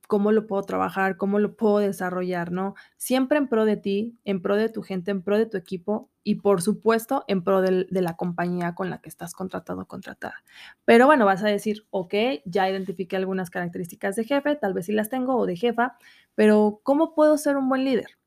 cómo 0.08 0.32
lo 0.32 0.48
puedo 0.48 0.64
trabajar, 0.64 1.16
cómo 1.18 1.38
lo 1.38 1.56
puedo 1.56 1.78
desarrollar, 1.78 2.52
¿no? 2.52 2.74
Siempre 2.98 3.38
en 3.38 3.48
pro 3.48 3.66
de 3.66 3.78
ti, 3.78 4.18
en 4.26 4.42
pro 4.42 4.56
de 4.56 4.68
tu 4.70 4.82
gente, 4.82 5.12
en 5.12 5.22
pro 5.22 5.38
de 5.38 5.46
tu 5.46 5.58
equipo 5.58 6.10
y 6.24 6.36
por 6.36 6.64
supuesto 6.64 7.24
en 7.28 7.44
pro 7.44 7.62
de, 7.62 7.86
la 7.92 8.16
compañía 8.18 8.74
con 8.74 8.90
la 8.90 9.02
que 9.02 9.10
estás 9.10 9.34
contratado 9.34 9.82
o 9.82 9.86
contratada. 9.86 10.44
Pero 10.86 11.06
bueno, 11.06 11.28
vas 11.28 11.44
a 11.44 11.48
decir, 11.48 11.86
ok, 11.92 12.16
ya 12.46 12.68
identifiqué 12.68 13.16
algunas 13.16 13.52
características 13.52 14.16
de 14.16 14.24
jefe, 14.24 14.56
tal 14.56 14.74
vez 14.74 14.88
sí 14.88 14.94
las 14.94 15.10
tengo 15.10 15.36
o 15.36 15.46
de 15.46 15.56
jefa, 15.56 15.96
pero 16.34 16.80
¿cómo 16.82 17.14
puedo 17.14 17.38
ser 17.38 17.58
un 17.58 17.70
buen 17.70 17.86
líder? 17.86 18.18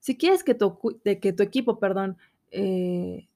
Si 0.00 0.16
quieres 0.18 0.42
que 0.42 0.56
que 0.56 1.32
tu 1.32 1.42
equipo, 1.44 1.78
perdón, 1.78 2.18
eh, 2.50 3.28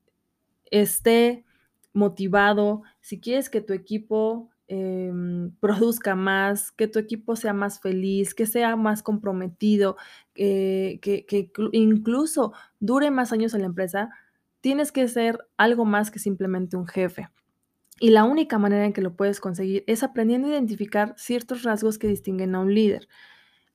esté 0.71 1.45
motivado, 1.93 2.83
si 3.01 3.21
quieres 3.21 3.51
que 3.51 3.61
tu 3.61 3.73
equipo 3.73 4.51
em, 4.69 5.51
produzca 5.61 6.15
más, 6.15 6.73
que 6.73 6.89
tu 6.89 6.99
equipo 6.99 7.37
sea 7.37 7.53
más 7.53 7.81
feliz, 7.81 8.35
que 8.35 8.47
sea 8.47 8.77
más 8.77 9.03
comprometido, 9.03 9.97
que, 10.35 10.99
que 11.03 11.51
incluso 11.73 12.53
dure 12.81 13.11
más 13.11 13.33
años 13.33 13.55
en 13.55 13.61
la 13.61 13.67
empresa, 13.67 14.11
tienes 14.61 14.93
que 14.93 15.07
ser 15.09 15.39
algo 15.57 15.85
más 15.85 16.11
que 16.11 16.19
simplemente 16.19 16.77
un 16.77 16.87
jefe. 16.87 17.29
Y 18.01 18.11
la 18.11 18.25
única 18.25 18.59
manera 18.59 18.85
en 18.85 18.93
que 18.93 19.03
lo 19.03 19.15
puedes 19.15 19.39
conseguir 19.39 19.85
es 19.87 20.03
aprendiendo 20.03 20.49
a 20.49 20.53
identificar 20.53 21.15
ciertos 21.17 21.63
rasgos 21.63 21.99
que 21.99 22.09
distinguen 22.09 22.55
a 22.55 22.61
un 22.61 22.75
líder 22.75 23.09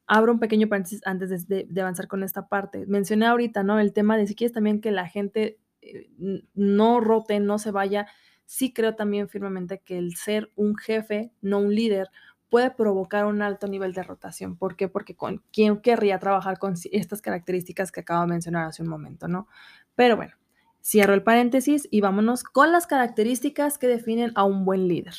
abro 0.07 0.31
un 0.31 0.39
pequeño 0.39 0.67
paréntesis 0.67 1.01
antes 1.05 1.47
de, 1.47 1.67
avanzar 1.79 2.07
con 2.07 2.23
esta 2.23 2.47
parte. 2.47 2.85
Mencioné 2.87 3.27
ahorita, 3.27 3.63
¿no? 3.63 3.79
El 3.79 3.93
tema 3.93 4.17
de 4.17 4.25
si 4.25 4.35
quieres 4.35 4.53
también 4.53 4.81
que 4.81 4.91
la 4.91 5.07
gente 5.07 5.59
eh, 5.81 6.09
no 6.55 7.01
rote, 7.01 7.39
no 7.39 7.59
se 7.59 7.71
vaya. 7.71 8.07
Sí 8.45 8.73
creo 8.73 8.95
también 8.95 9.27
firmemente 9.27 9.79
que 9.79 9.97
el 9.97 10.15
ser 10.15 10.51
un 10.55 10.77
jefe, 10.77 11.33
no 11.41 11.59
un 11.59 11.75
líder, 11.75 12.09
puede 12.49 12.71
provocar 12.71 13.25
un 13.25 13.41
alto 13.41 13.67
nivel 13.67 13.91
de 13.91 14.03
rotación. 14.03 14.55
¿Por 14.55 14.77
qué? 14.77 14.87
Porque 14.87 15.15
con 15.15 15.43
quién 15.51 15.81
querría 15.81 16.19
trabajar 16.19 16.57
con 16.57 16.75
estas 16.91 17.21
características 17.21 17.91
que 17.91 17.99
acabo 17.99 18.21
de 18.21 18.27
mencionar 18.27 18.65
hace 18.65 18.81
un 18.81 18.89
momento, 18.89 19.27
¿no? 19.27 19.47
Pero 19.95 20.15
bueno, 20.15 20.33
cierro 20.81 21.13
el 21.13 21.23
paréntesis 21.23 21.85
y 21.91 21.99
vámonos 21.99 22.45
con 22.45 22.71
las 22.71 22.87
características 22.87 23.77
que 23.77 23.87
definen 23.87 24.31
a 24.35 24.45
un 24.45 24.63
buen 24.63 24.87
líder. 24.87 25.15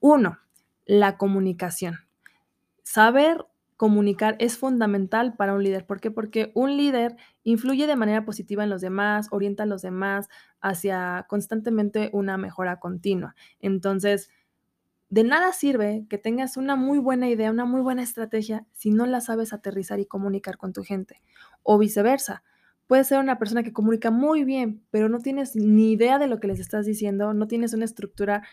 Uno, 0.00 0.40
la 0.84 1.16
comunicación. 1.16 2.00
Saber 2.82 3.46
comunicar 3.84 4.36
es 4.38 4.56
fundamental 4.56 5.36
para 5.36 5.52
un 5.52 5.62
líder. 5.62 5.84
¿Por 5.84 6.00
qué? 6.00 6.10
Porque 6.10 6.52
un 6.54 6.78
líder 6.78 7.16
influye 7.42 7.86
de 7.86 7.96
manera 7.96 8.24
positiva 8.24 8.64
en 8.64 8.70
los 8.70 8.80
demás, 8.80 9.28
orienta 9.30 9.64
a 9.64 9.66
los 9.66 9.82
demás 9.82 10.30
hacia 10.62 11.26
constantemente 11.28 12.08
una 12.14 12.38
mejora 12.38 12.80
continua. 12.80 13.34
Entonces, 13.60 14.30
de 15.10 15.22
nada 15.22 15.52
sirve 15.52 16.06
que 16.08 16.16
tengas 16.16 16.56
una 16.56 16.76
muy 16.76 16.98
buena 16.98 17.28
idea, 17.28 17.50
una 17.50 17.66
muy 17.66 17.82
buena 17.82 18.02
estrategia 18.02 18.66
si 18.72 18.90
no 18.90 19.04
la 19.04 19.20
sabes 19.20 19.52
aterrizar 19.52 20.00
y 20.00 20.06
comunicar 20.06 20.56
con 20.56 20.72
tu 20.72 20.82
gente. 20.82 21.20
O 21.62 21.76
viceversa. 21.76 22.42
Puedes 22.86 23.08
ser 23.08 23.18
una 23.18 23.38
persona 23.38 23.62
que 23.64 23.74
comunica 23.74 24.10
muy 24.10 24.44
bien, 24.44 24.82
pero 24.90 25.10
no 25.10 25.18
tienes 25.18 25.56
ni 25.56 25.92
idea 25.92 26.18
de 26.18 26.26
lo 26.26 26.40
que 26.40 26.48
les 26.48 26.58
estás 26.58 26.86
diciendo, 26.86 27.34
no 27.34 27.48
tienes 27.48 27.74
una 27.74 27.84
estructura, 27.84 28.44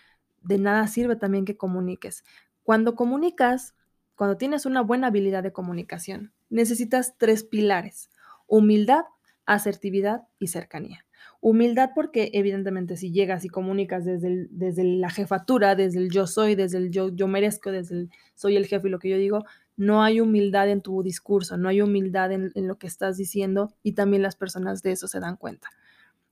de 0.41 0.57
nada 0.57 0.85
sirve 0.87 1.15
también 1.15 1.45
que 1.45 1.55
comuniques. 1.55 2.25
Cuando 2.63 2.95
comunicas, 2.95 3.75
cuando 4.15 4.37
tienes 4.37 4.65
una 4.65 4.81
buena 4.81 5.07
habilidad 5.07 5.43
de 5.43 5.51
comunicación, 5.51 6.33
necesitas 6.49 7.15
tres 7.17 7.43
pilares. 7.43 8.09
Humildad, 8.47 9.03
asertividad 9.45 10.27
y 10.39 10.47
cercanía. 10.47 11.05
Humildad 11.39 11.91
porque 11.95 12.29
evidentemente 12.33 12.97
si 12.97 13.11
llegas 13.11 13.45
y 13.45 13.49
comunicas 13.49 14.05
desde, 14.05 14.47
desde 14.51 14.83
la 14.83 15.09
jefatura, 15.09 15.75
desde 15.75 15.99
el 15.99 16.11
yo 16.11 16.27
soy, 16.27 16.55
desde 16.55 16.77
el 16.77 16.91
yo, 16.91 17.09
yo 17.09 17.27
merezco, 17.27 17.71
desde 17.71 17.95
el 17.95 18.09
soy 18.35 18.57
el 18.57 18.67
jefe 18.67 18.87
y 18.87 18.91
lo 18.91 18.99
que 18.99 19.09
yo 19.09 19.17
digo, 19.17 19.43
no 19.75 20.03
hay 20.03 20.19
humildad 20.19 20.69
en 20.69 20.81
tu 20.81 21.01
discurso, 21.01 21.57
no 21.57 21.69
hay 21.69 21.81
humildad 21.81 22.31
en, 22.31 22.51
en 22.53 22.67
lo 22.67 22.77
que 22.77 22.87
estás 22.87 23.17
diciendo 23.17 23.73
y 23.81 23.93
también 23.93 24.21
las 24.21 24.35
personas 24.35 24.83
de 24.83 24.91
eso 24.91 25.07
se 25.07 25.19
dan 25.19 25.35
cuenta. 25.35 25.69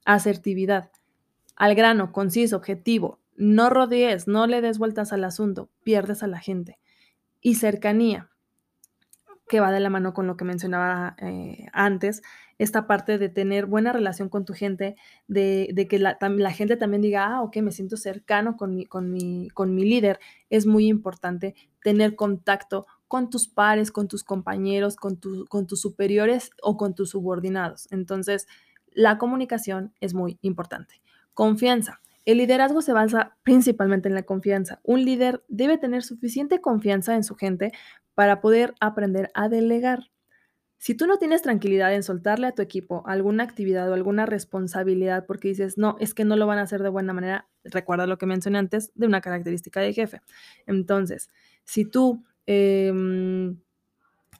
Asertividad, 0.06 0.92
al 1.56 1.74
grano, 1.74 2.12
conciso, 2.12 2.58
objetivo, 2.58 3.20
no 3.36 3.70
rodees, 3.70 4.28
no 4.28 4.46
le 4.48 4.62
des 4.62 4.78
vueltas 4.78 5.12
al 5.13 5.24
asunto, 5.24 5.70
pierdes 5.84 6.22
a 6.22 6.28
la 6.28 6.39
gente. 6.39 6.78
Y 7.41 7.56
cercanía, 7.56 8.30
que 9.47 9.60
va 9.60 9.71
de 9.71 9.80
la 9.80 9.89
mano 9.89 10.13
con 10.13 10.28
lo 10.28 10.38
que 10.38 10.45
mencionaba 10.45 11.15
eh, 11.19 11.67
antes, 11.73 12.21
esta 12.60 12.88
parte 12.88 13.17
de 13.17 13.30
tener 13.30 13.65
buena 13.65 13.93
relación 13.93 14.30
con 14.30 14.45
tu 14.45 14.54
gente, 14.54 14.95
de, 15.28 15.88
que 15.89 15.97
la, 15.97 16.17
la, 16.21 16.52
gente 16.52 16.78
también 16.78 17.02
diga, 17.02 17.25
ah, 17.25 17.41
ok, 17.41 17.58
me 17.58 17.71
siento 17.71 17.97
cercano 17.97 18.58
con 18.58 18.75
mi, 18.75 18.86
con, 18.86 19.12
mi, 19.12 19.49
con 19.49 19.73
mi 19.73 19.86
líder, 19.86 20.19
es 20.49 20.65
muy 20.65 20.88
importante 20.88 21.56
tener 21.82 22.15
contacto 22.15 22.86
con 23.08 23.30
tus 23.30 23.47
pares, 23.47 23.91
con 23.91 24.08
tus 24.08 24.23
compañeros, 24.23 24.97
con, 24.97 25.17
tu, 25.17 25.45
con 25.47 25.67
tus 25.67 25.82
superiores 25.82 26.52
o 26.62 26.78
con 26.78 26.93
tus 26.93 27.12
subordinados. 27.12 27.88
Entonces, 27.91 28.47
la 28.91 29.17
comunicación 29.17 29.93
es 30.02 30.13
muy 30.13 30.38
importante. 30.41 31.02
Confianza. 31.34 32.02
El 32.26 32.38
liderazgo 32.38 32.82
se 32.82 32.94
basa 32.94 33.38
principalmente 33.44 34.10
en 34.10 34.16
la 34.16 34.24
confianza. 34.24 34.80
Un 34.84 35.06
líder 35.06 35.44
debe 35.48 35.78
tener 35.78 36.04
suficiente 36.04 36.62
confianza 36.62 37.16
en 37.16 37.24
su 37.24 37.36
gente 37.36 37.72
para 38.14 38.42
poder 38.42 38.76
aprender 38.80 39.32
a 39.34 39.50
delegar. 39.50 40.12
Si 40.78 40.96
tú 40.96 41.08
no 41.08 41.18
tienes 41.18 41.42
tranquilidad 41.42 41.94
en 41.94 42.04
soltarle 42.04 42.48
a 42.48 42.54
tu 42.54 42.62
equipo 42.62 43.04
alguna 43.06 43.44
actividad 43.44 43.90
o 43.90 43.94
alguna 43.94 44.26
responsabilidad 44.26 45.26
porque 45.26 45.50
dices, 45.50 45.78
no, 45.78 45.98
es 46.00 46.14
que 46.14 46.24
no 46.24 46.38
lo 46.38 46.48
van 46.48 46.58
a 46.58 46.62
hacer 46.62 46.82
de 46.84 46.90
buena 46.90 47.12
manera, 47.12 47.50
recuerda 47.66 48.08
lo 48.08 48.18
que 48.18 48.26
mencioné 48.26 48.60
antes 48.60 48.92
de 48.96 49.08
una 49.08 49.20
característica 49.20 49.82
de 49.82 49.94
jefe. 49.94 50.22
Entonces, 50.68 51.30
si 51.66 51.84
tú 51.84 52.24
eh, 52.48 52.94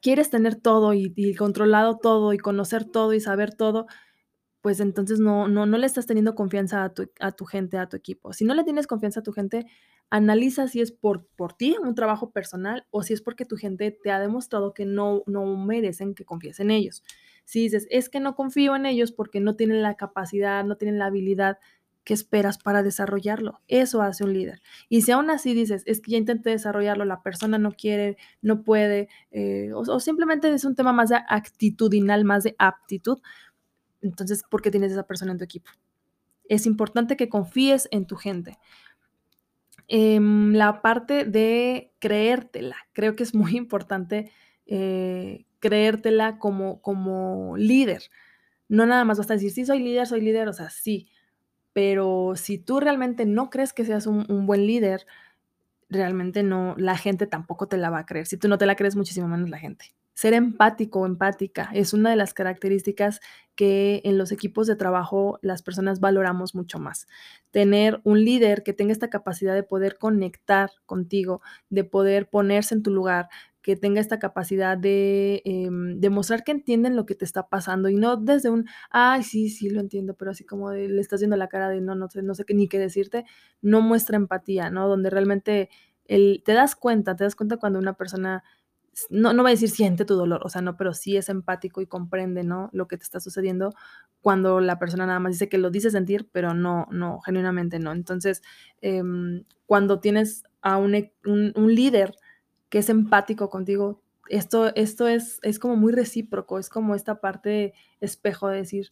quieres 0.02 0.30
tener 0.30 0.56
todo 0.56 0.94
y, 0.94 1.14
y 1.16 1.36
controlado 1.36 1.98
todo 1.98 2.34
y 2.34 2.38
conocer 2.38 2.86
todo 2.86 3.14
y 3.14 3.20
saber 3.20 3.54
todo, 3.54 3.88
pues 4.62 4.80
entonces 4.80 5.20
no, 5.20 5.48
no, 5.48 5.66
no 5.66 5.78
le 5.78 5.86
estás 5.86 6.06
teniendo 6.06 6.36
confianza 6.36 6.84
a 6.84 6.94
tu, 6.94 7.10
a 7.20 7.32
tu 7.32 7.46
gente, 7.46 7.78
a 7.78 7.88
tu 7.88 7.96
equipo. 7.96 8.34
Si 8.34 8.46
no 8.46 8.54
le 8.54 8.64
tienes 8.64 8.88
confianza 8.88 9.22
a 9.22 9.24
tu 9.24 9.32
gente, 9.32 9.66
analiza 10.10 10.68
si 10.68 10.82
es 10.82 10.92
por, 10.92 11.26
por 11.36 11.54
ti, 11.54 11.76
un 11.82 11.96
trabajo 11.96 12.32
personal, 12.32 12.86
o 12.92 13.04
si 13.04 13.14
es 13.14 13.22
porque 13.22 13.46
tu 13.46 13.56
gente 13.56 13.92
te 13.92 14.12
ha 14.12 14.20
demostrado 14.20 14.74
que 14.74 14.86
no, 14.86 15.24
no 15.28 15.46
merecen 15.58 16.14
que 16.14 16.26
confíes 16.26 16.60
en 16.60 16.72
ellos. 16.72 17.04
Si 17.46 17.62
dices, 17.62 17.88
es 17.90 18.10
que 18.10 18.20
no 18.20 18.36
confío 18.36 18.76
en 18.76 18.86
ellos 18.86 19.12
porque 19.12 19.40
no 19.40 19.56
tienen 19.56 19.82
la 19.82 19.96
capacidad, 19.96 20.64
no 20.66 20.76
tienen 20.76 21.00
la 21.00 21.06
habilidad, 21.06 21.58
¿qué 22.04 22.14
esperas 22.14 22.58
para 22.58 22.84
desarrollarlo? 22.84 23.62
Eso 23.68 24.02
hace 24.02 24.24
un 24.24 24.34
líder. 24.34 24.62
Y 24.90 25.04
si 25.04 25.12
aún 25.12 25.30
así 25.30 25.54
dices, 25.54 25.84
es 25.86 26.02
que 26.02 26.12
ya 26.12 26.18
intenté 26.18 26.50
desarrollarlo, 26.50 27.06
la 27.06 27.22
persona 27.22 27.58
no 27.58 27.72
quiere, 27.72 28.18
no 28.42 28.64
puede, 28.64 29.10
eh, 29.32 29.72
o, 29.74 29.82
o 29.82 30.00
simplemente 30.00 30.52
es 30.52 30.66
un 30.66 30.76
tema 30.76 30.92
más 30.92 31.10
de 31.10 31.18
actitudinal, 31.28 32.26
más 32.26 32.44
de 32.44 32.56
aptitud, 32.58 33.20
entonces, 34.02 34.44
¿por 34.50 34.62
qué 34.62 34.72
tienes 34.72 34.92
esa 34.92 35.08
persona 35.08 35.32
en 35.32 35.38
tu 35.38 35.44
equipo? 35.44 35.70
Es 36.48 36.66
importante 36.66 37.18
que 37.18 37.30
confíes 37.30 37.88
en 37.92 38.06
tu 38.06 38.16
gente. 38.16 38.58
Eh, 39.88 40.20
la 40.22 40.82
parte 40.82 41.26
de 41.26 41.94
creértela, 42.00 42.78
creo 42.94 43.16
que 43.16 43.24
es 43.24 43.34
muy 43.34 43.56
importante 43.58 44.32
eh, 44.66 45.46
creértela 45.60 46.38
como, 46.38 46.82
como 46.82 47.58
líder. 47.58 48.04
No 48.68 48.86
nada 48.86 49.04
más 49.04 49.18
vas 49.18 49.32
a 49.32 49.34
decir, 49.34 49.52
sí, 49.52 49.66
soy 49.66 49.80
líder, 49.80 50.08
soy 50.08 50.22
líder, 50.22 50.48
o 50.48 50.54
sea, 50.54 50.70
sí, 50.70 51.10
pero 51.74 52.34
si 52.36 52.60
tú 52.60 52.80
realmente 52.80 53.26
no 53.26 53.50
crees 53.50 53.74
que 53.74 53.86
seas 53.86 54.06
un, 54.06 54.26
un 54.30 54.46
buen 54.46 54.68
líder, 54.68 55.08
realmente 55.90 56.44
no, 56.44 56.76
la 56.78 56.98
gente 56.98 57.26
tampoco 57.26 57.68
te 57.68 57.78
la 57.78 57.90
va 57.90 58.00
a 58.00 58.06
creer. 58.06 58.28
Si 58.28 58.38
tú 58.38 58.48
no 58.48 58.58
te 58.58 58.66
la 58.66 58.76
crees, 58.76 58.96
muchísimo 58.96 59.28
menos 59.28 59.50
la 59.50 59.58
gente. 59.58 59.96
Ser 60.20 60.34
empático 60.34 61.00
o 61.00 61.06
empática 61.06 61.70
es 61.74 61.94
una 61.94 62.10
de 62.10 62.18
las 62.18 62.34
características 62.34 63.22
que 63.56 64.02
en 64.04 64.18
los 64.18 64.34
equipos 64.34 64.68
de 64.68 64.76
trabajo 64.76 65.40
las 65.42 65.62
personas 65.64 66.02
valoramos 66.02 66.56
mucho 66.56 66.78
más. 66.78 67.08
Tener 67.52 68.02
un 68.04 68.26
líder 68.26 68.64
que 68.64 68.74
tenga 68.74 68.92
esta 68.92 69.10
capacidad 69.10 69.56
de 69.56 69.64
poder 69.64 69.98
conectar 69.98 70.72
contigo, 70.86 71.42
de 71.70 71.86
poder 71.86 72.30
ponerse 72.30 72.76
en 72.76 72.84
tu 72.84 72.92
lugar, 72.92 73.30
que 73.62 73.78
tenga 73.78 74.02
esta 74.02 74.20
capacidad 74.20 74.78
de 74.78 75.42
eh, 75.46 75.70
demostrar 75.96 76.44
que 76.44 76.52
entienden 76.52 76.98
lo 76.98 77.06
que 77.06 77.16
te 77.16 77.24
está 77.24 77.48
pasando 77.48 77.88
y 77.88 77.96
no 77.96 78.18
desde 78.18 78.50
un, 78.50 78.66
ay, 78.90 79.24
sí, 79.24 79.48
sí, 79.48 79.70
lo 79.70 79.80
entiendo, 79.80 80.16
pero 80.16 80.32
así 80.32 80.44
como 80.44 80.70
de, 80.72 80.90
le 80.90 81.00
estás 81.00 81.22
viendo 81.22 81.38
la 81.38 81.48
cara 81.48 81.70
de 81.70 81.80
no, 81.80 81.96
no 81.96 82.10
sé, 82.10 82.24
no 82.24 82.36
sé 82.36 82.44
qué, 82.44 82.54
ni 82.54 82.68
qué 82.68 82.78
decirte, 82.78 83.24
no 83.62 83.80
muestra 83.80 84.18
empatía, 84.18 84.70
¿no? 84.70 84.90
Donde 84.90 85.10
realmente 85.10 85.70
el, 86.04 86.42
te 86.44 86.52
das 86.52 86.76
cuenta, 86.76 87.16
te 87.16 87.24
das 87.24 87.38
cuenta 87.38 87.56
cuando 87.56 87.80
una 87.80 87.94
persona 87.94 88.44
no, 89.10 89.34
no 89.34 89.44
va 89.44 89.50
a 89.50 89.52
decir 89.52 89.70
siente 89.70 90.06
tu 90.06 90.16
dolor, 90.16 90.42
o 90.44 90.50
sea, 90.50 90.62
no, 90.62 90.78
pero 90.78 90.94
sí 90.94 91.18
es 91.18 91.30
empático 91.30 91.82
y 91.82 91.88
comprende, 91.88 92.44
¿no? 92.44 92.70
Lo 92.74 92.88
que 92.88 92.98
te 92.98 93.04
está 93.04 93.20
sucediendo 93.20 93.74
cuando 94.22 94.60
la 94.60 94.80
persona 94.80 95.06
nada 95.06 95.20
más 95.20 95.34
dice 95.34 95.50
que 95.50 95.58
lo 95.58 95.70
dice 95.70 95.92
sentir, 95.92 96.30
pero 96.32 96.54
no, 96.54 96.88
no, 96.92 97.20
genuinamente 97.22 97.80
no. 97.80 97.92
Entonces, 97.92 98.42
eh, 98.82 99.04
cuando 99.66 100.00
tienes 100.00 100.44
a 100.62 100.78
un, 100.78 100.96
e, 100.96 101.14
un, 101.26 101.54
un, 101.56 101.74
líder 101.74 102.16
que 102.70 102.80
es 102.80 102.90
empático 102.90 103.50
contigo, 103.50 104.02
esto, 104.30 104.74
esto 104.76 105.08
es, 105.08 105.40
es 105.42 105.60
como 105.60 105.76
muy 105.76 105.94
recíproco, 105.94 106.60
es 106.60 106.70
como 106.70 106.96
esta 106.96 107.20
parte 107.22 107.74
espejo 108.02 108.50
de 108.50 108.58
decir, 108.58 108.92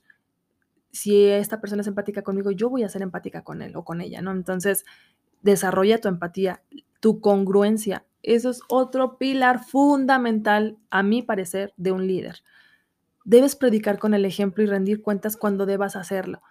si 0.92 1.26
esta 1.26 1.62
persona 1.62 1.82
es 1.82 1.88
empática 1.88 2.24
conmigo, 2.24 2.52
yo 2.52 2.70
voy 2.70 2.84
a 2.84 2.90
ser 2.90 3.02
empática 3.02 3.44
con 3.44 3.62
él 3.62 3.76
o 3.76 3.84
con 3.84 4.02
ella, 4.02 4.22
¿no? 4.22 4.32
Entonces, 4.32 4.86
desarrolla 5.42 6.02
tu 6.02 6.08
empatía, 6.08 6.64
tu 7.00 7.22
congruencia, 7.22 8.07
eso 8.24 8.50
es 8.50 8.62
otro 8.68 9.18
pilar 9.18 9.64
fundamental, 9.64 10.78
a 10.90 11.04
mi 11.04 11.22
parecer, 11.22 11.74
de 11.78 11.92
un 11.92 12.08
líder. 12.08 12.44
Debes 13.26 13.56
predicar 13.56 14.00
con 14.00 14.14
el 14.14 14.26
ejemplo 14.26 14.64
y 14.64 14.68
rendir 14.68 15.02
cuentas 15.02 15.38
cuando 15.38 15.66
debas 15.66 15.96
hacerlo. 15.96 16.42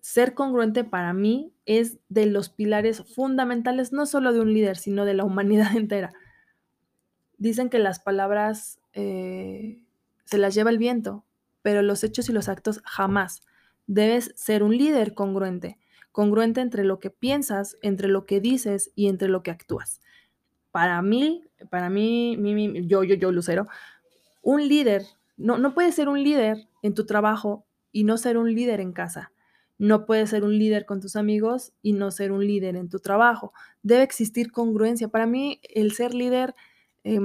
Ser 0.00 0.34
congruente 0.34 0.84
para 0.84 1.12
mí 1.12 1.52
es 1.64 1.98
de 2.08 2.26
los 2.26 2.48
pilares 2.48 3.02
fundamentales 3.14 3.92
no 3.92 4.06
solo 4.06 4.32
de 4.32 4.40
un 4.40 4.52
líder, 4.52 4.76
sino 4.76 5.04
de 5.04 5.14
la 5.14 5.24
humanidad 5.24 5.68
entera. 5.76 6.12
Dicen 7.38 7.68
que 7.68 7.78
las 7.78 8.00
palabras 8.00 8.80
eh, 8.92 9.82
se 10.24 10.38
las 10.38 10.54
lleva 10.54 10.70
el 10.70 10.78
viento, 10.78 11.24
pero 11.62 11.82
los 11.82 12.02
hechos 12.04 12.28
y 12.28 12.32
los 12.32 12.48
actos 12.48 12.80
jamás. 12.84 13.42
Debes 13.86 14.32
ser 14.36 14.62
un 14.62 14.76
líder 14.76 15.14
congruente, 15.14 15.78
congruente 16.12 16.60
entre 16.60 16.84
lo 16.84 16.98
que 16.98 17.10
piensas, 17.10 17.76
entre 17.82 18.08
lo 18.08 18.26
que 18.26 18.40
dices 18.40 18.90
y 18.94 19.08
entre 19.08 19.28
lo 19.28 19.42
que 19.42 19.50
actúas 19.50 20.00
para 20.76 21.00
mí, 21.00 21.42
para 21.70 21.88
mí, 21.88 22.36
yo, 22.86 23.02
yo, 23.02 23.14
yo, 23.14 23.32
Lucero, 23.32 23.66
un 24.42 24.68
líder, 24.68 25.06
no, 25.38 25.56
no 25.56 25.72
puede 25.72 25.90
ser 25.90 26.10
un 26.10 26.22
líder 26.22 26.68
en 26.82 26.92
tu 26.92 27.06
trabajo 27.06 27.64
y 27.92 28.04
no 28.04 28.18
ser 28.18 28.36
un 28.36 28.54
líder 28.54 28.80
en 28.80 28.92
casa. 28.92 29.32
No 29.78 30.04
puedes 30.04 30.28
ser 30.28 30.44
un 30.44 30.58
líder 30.58 30.84
con 30.84 31.00
tus 31.00 31.16
amigos 31.16 31.72
y 31.80 31.94
no 31.94 32.10
ser 32.10 32.30
un 32.30 32.46
líder 32.46 32.76
en 32.76 32.90
tu 32.90 32.98
trabajo. 32.98 33.54
Debe 33.82 34.02
existir 34.02 34.52
congruencia. 34.52 35.08
Para 35.08 35.24
mí, 35.24 35.62
el 35.62 35.92
ser 35.92 36.12
líder, 36.12 36.54
eh, 37.04 37.20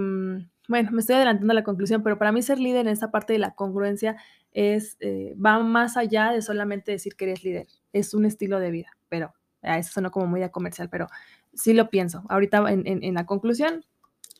bueno, 0.69 0.91
me 0.93 1.01
estoy 1.01 1.15
adelantando 1.15 1.51
a 1.51 1.55
la 1.55 1.65
conclusión, 1.65 2.03
pero 2.03 2.17
para 2.17 2.31
mí 2.31 2.41
ser 2.41 2.57
líder 2.57 2.87
en 2.87 2.93
esta 2.93 3.11
parte 3.11 3.33
de 3.33 3.39
la 3.39 3.53
congruencia 3.53 4.15
es, 4.53 4.95
eh, 5.01 5.35
va 5.35 5.59
más 5.59 5.97
allá 5.97 6.31
de 6.31 6.41
solamente 6.41 6.93
decir 6.93 7.17
que 7.17 7.25
eres 7.25 7.43
líder. 7.43 7.67
Es 7.91 8.13
un 8.13 8.23
estilo 8.23 8.61
de 8.61 8.71
vida, 8.71 8.91
pero 9.09 9.33
a 9.61 9.77
eso 9.77 9.91
suena 9.91 10.09
como 10.09 10.25
muy 10.25 10.41
a 10.41 10.51
comercial, 10.51 10.89
pero 10.89 11.09
sí 11.53 11.73
lo 11.73 11.89
pienso. 11.89 12.23
Ahorita 12.29 12.63
en, 12.71 12.83
en, 12.85 13.13
la 13.13 13.25
conclusión 13.25 13.85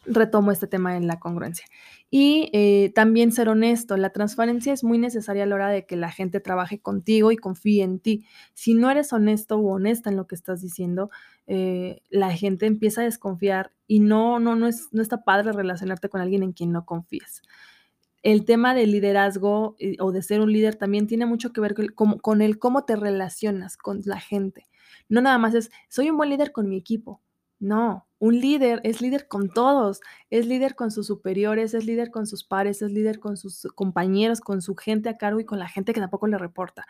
retomo 0.05 0.51
este 0.51 0.67
tema 0.67 0.97
en 0.97 1.07
la 1.07 1.19
congruencia. 1.19 1.65
Y 2.09 2.49
eh, 2.53 2.91
también 2.93 3.31
ser 3.31 3.49
honesto. 3.49 3.97
La 3.97 4.09
transparencia 4.11 4.73
es 4.73 4.83
muy 4.83 4.97
necesaria 4.97 5.43
a 5.43 5.45
la 5.45 5.55
hora 5.55 5.69
de 5.69 5.85
que 5.85 5.95
la 5.95 6.11
gente 6.11 6.39
trabaje 6.39 6.79
contigo 6.79 7.31
y 7.31 7.37
confíe 7.37 7.83
en 7.83 7.99
ti. 7.99 8.25
Si 8.53 8.73
no 8.73 8.89
eres 8.89 9.13
honesto 9.13 9.57
o 9.57 9.75
honesta 9.75 10.09
en 10.09 10.17
lo 10.17 10.27
que 10.27 10.35
estás 10.35 10.61
diciendo, 10.61 11.09
eh, 11.47 12.01
la 12.09 12.35
gente 12.35 12.65
empieza 12.65 13.01
a 13.01 13.05
desconfiar 13.05 13.71
y 13.87 13.99
no, 13.99 14.39
no, 14.39 14.55
no, 14.55 14.67
es, 14.67 14.89
no 14.91 15.01
está 15.01 15.23
padre 15.23 15.51
relacionarte 15.51 16.09
con 16.09 16.21
alguien 16.21 16.43
en 16.43 16.53
quien 16.53 16.71
no 16.71 16.85
confíes. 16.85 17.41
El 18.23 18.45
tema 18.45 18.75
del 18.75 18.91
liderazgo 18.91 19.75
eh, 19.79 19.95
o 19.99 20.11
de 20.11 20.21
ser 20.21 20.41
un 20.41 20.51
líder 20.51 20.75
también 20.75 21.07
tiene 21.07 21.25
mucho 21.25 21.53
que 21.53 21.61
ver 21.61 21.75
con, 21.95 22.19
con 22.19 22.41
el 22.41 22.59
cómo 22.59 22.85
te 22.85 22.95
relacionas 22.95 23.77
con 23.77 24.01
la 24.05 24.19
gente. 24.19 24.67
No 25.11 25.21
nada 25.21 25.37
más 25.37 25.53
es, 25.53 25.71
soy 25.89 26.09
un 26.09 26.15
buen 26.17 26.29
líder 26.29 26.53
con 26.53 26.69
mi 26.69 26.77
equipo. 26.77 27.21
No, 27.59 28.07
un 28.17 28.39
líder 28.39 28.79
es 28.83 29.01
líder 29.01 29.27
con 29.27 29.49
todos, 29.49 29.99
es 30.29 30.47
líder 30.47 30.73
con 30.73 30.89
sus 30.89 31.05
superiores, 31.07 31.73
es 31.73 31.85
líder 31.85 32.11
con 32.11 32.25
sus 32.25 32.43
pares, 32.45 32.81
es 32.81 32.91
líder 32.91 33.19
con 33.19 33.35
sus 33.37 33.67
compañeros, 33.75 34.39
con 34.39 34.61
su 34.61 34.75
gente 34.75 35.09
a 35.09 35.17
cargo 35.17 35.41
y 35.41 35.45
con 35.45 35.59
la 35.59 35.67
gente 35.67 35.93
que 35.93 35.99
tampoco 35.99 36.27
le 36.27 36.37
reporta. 36.37 36.85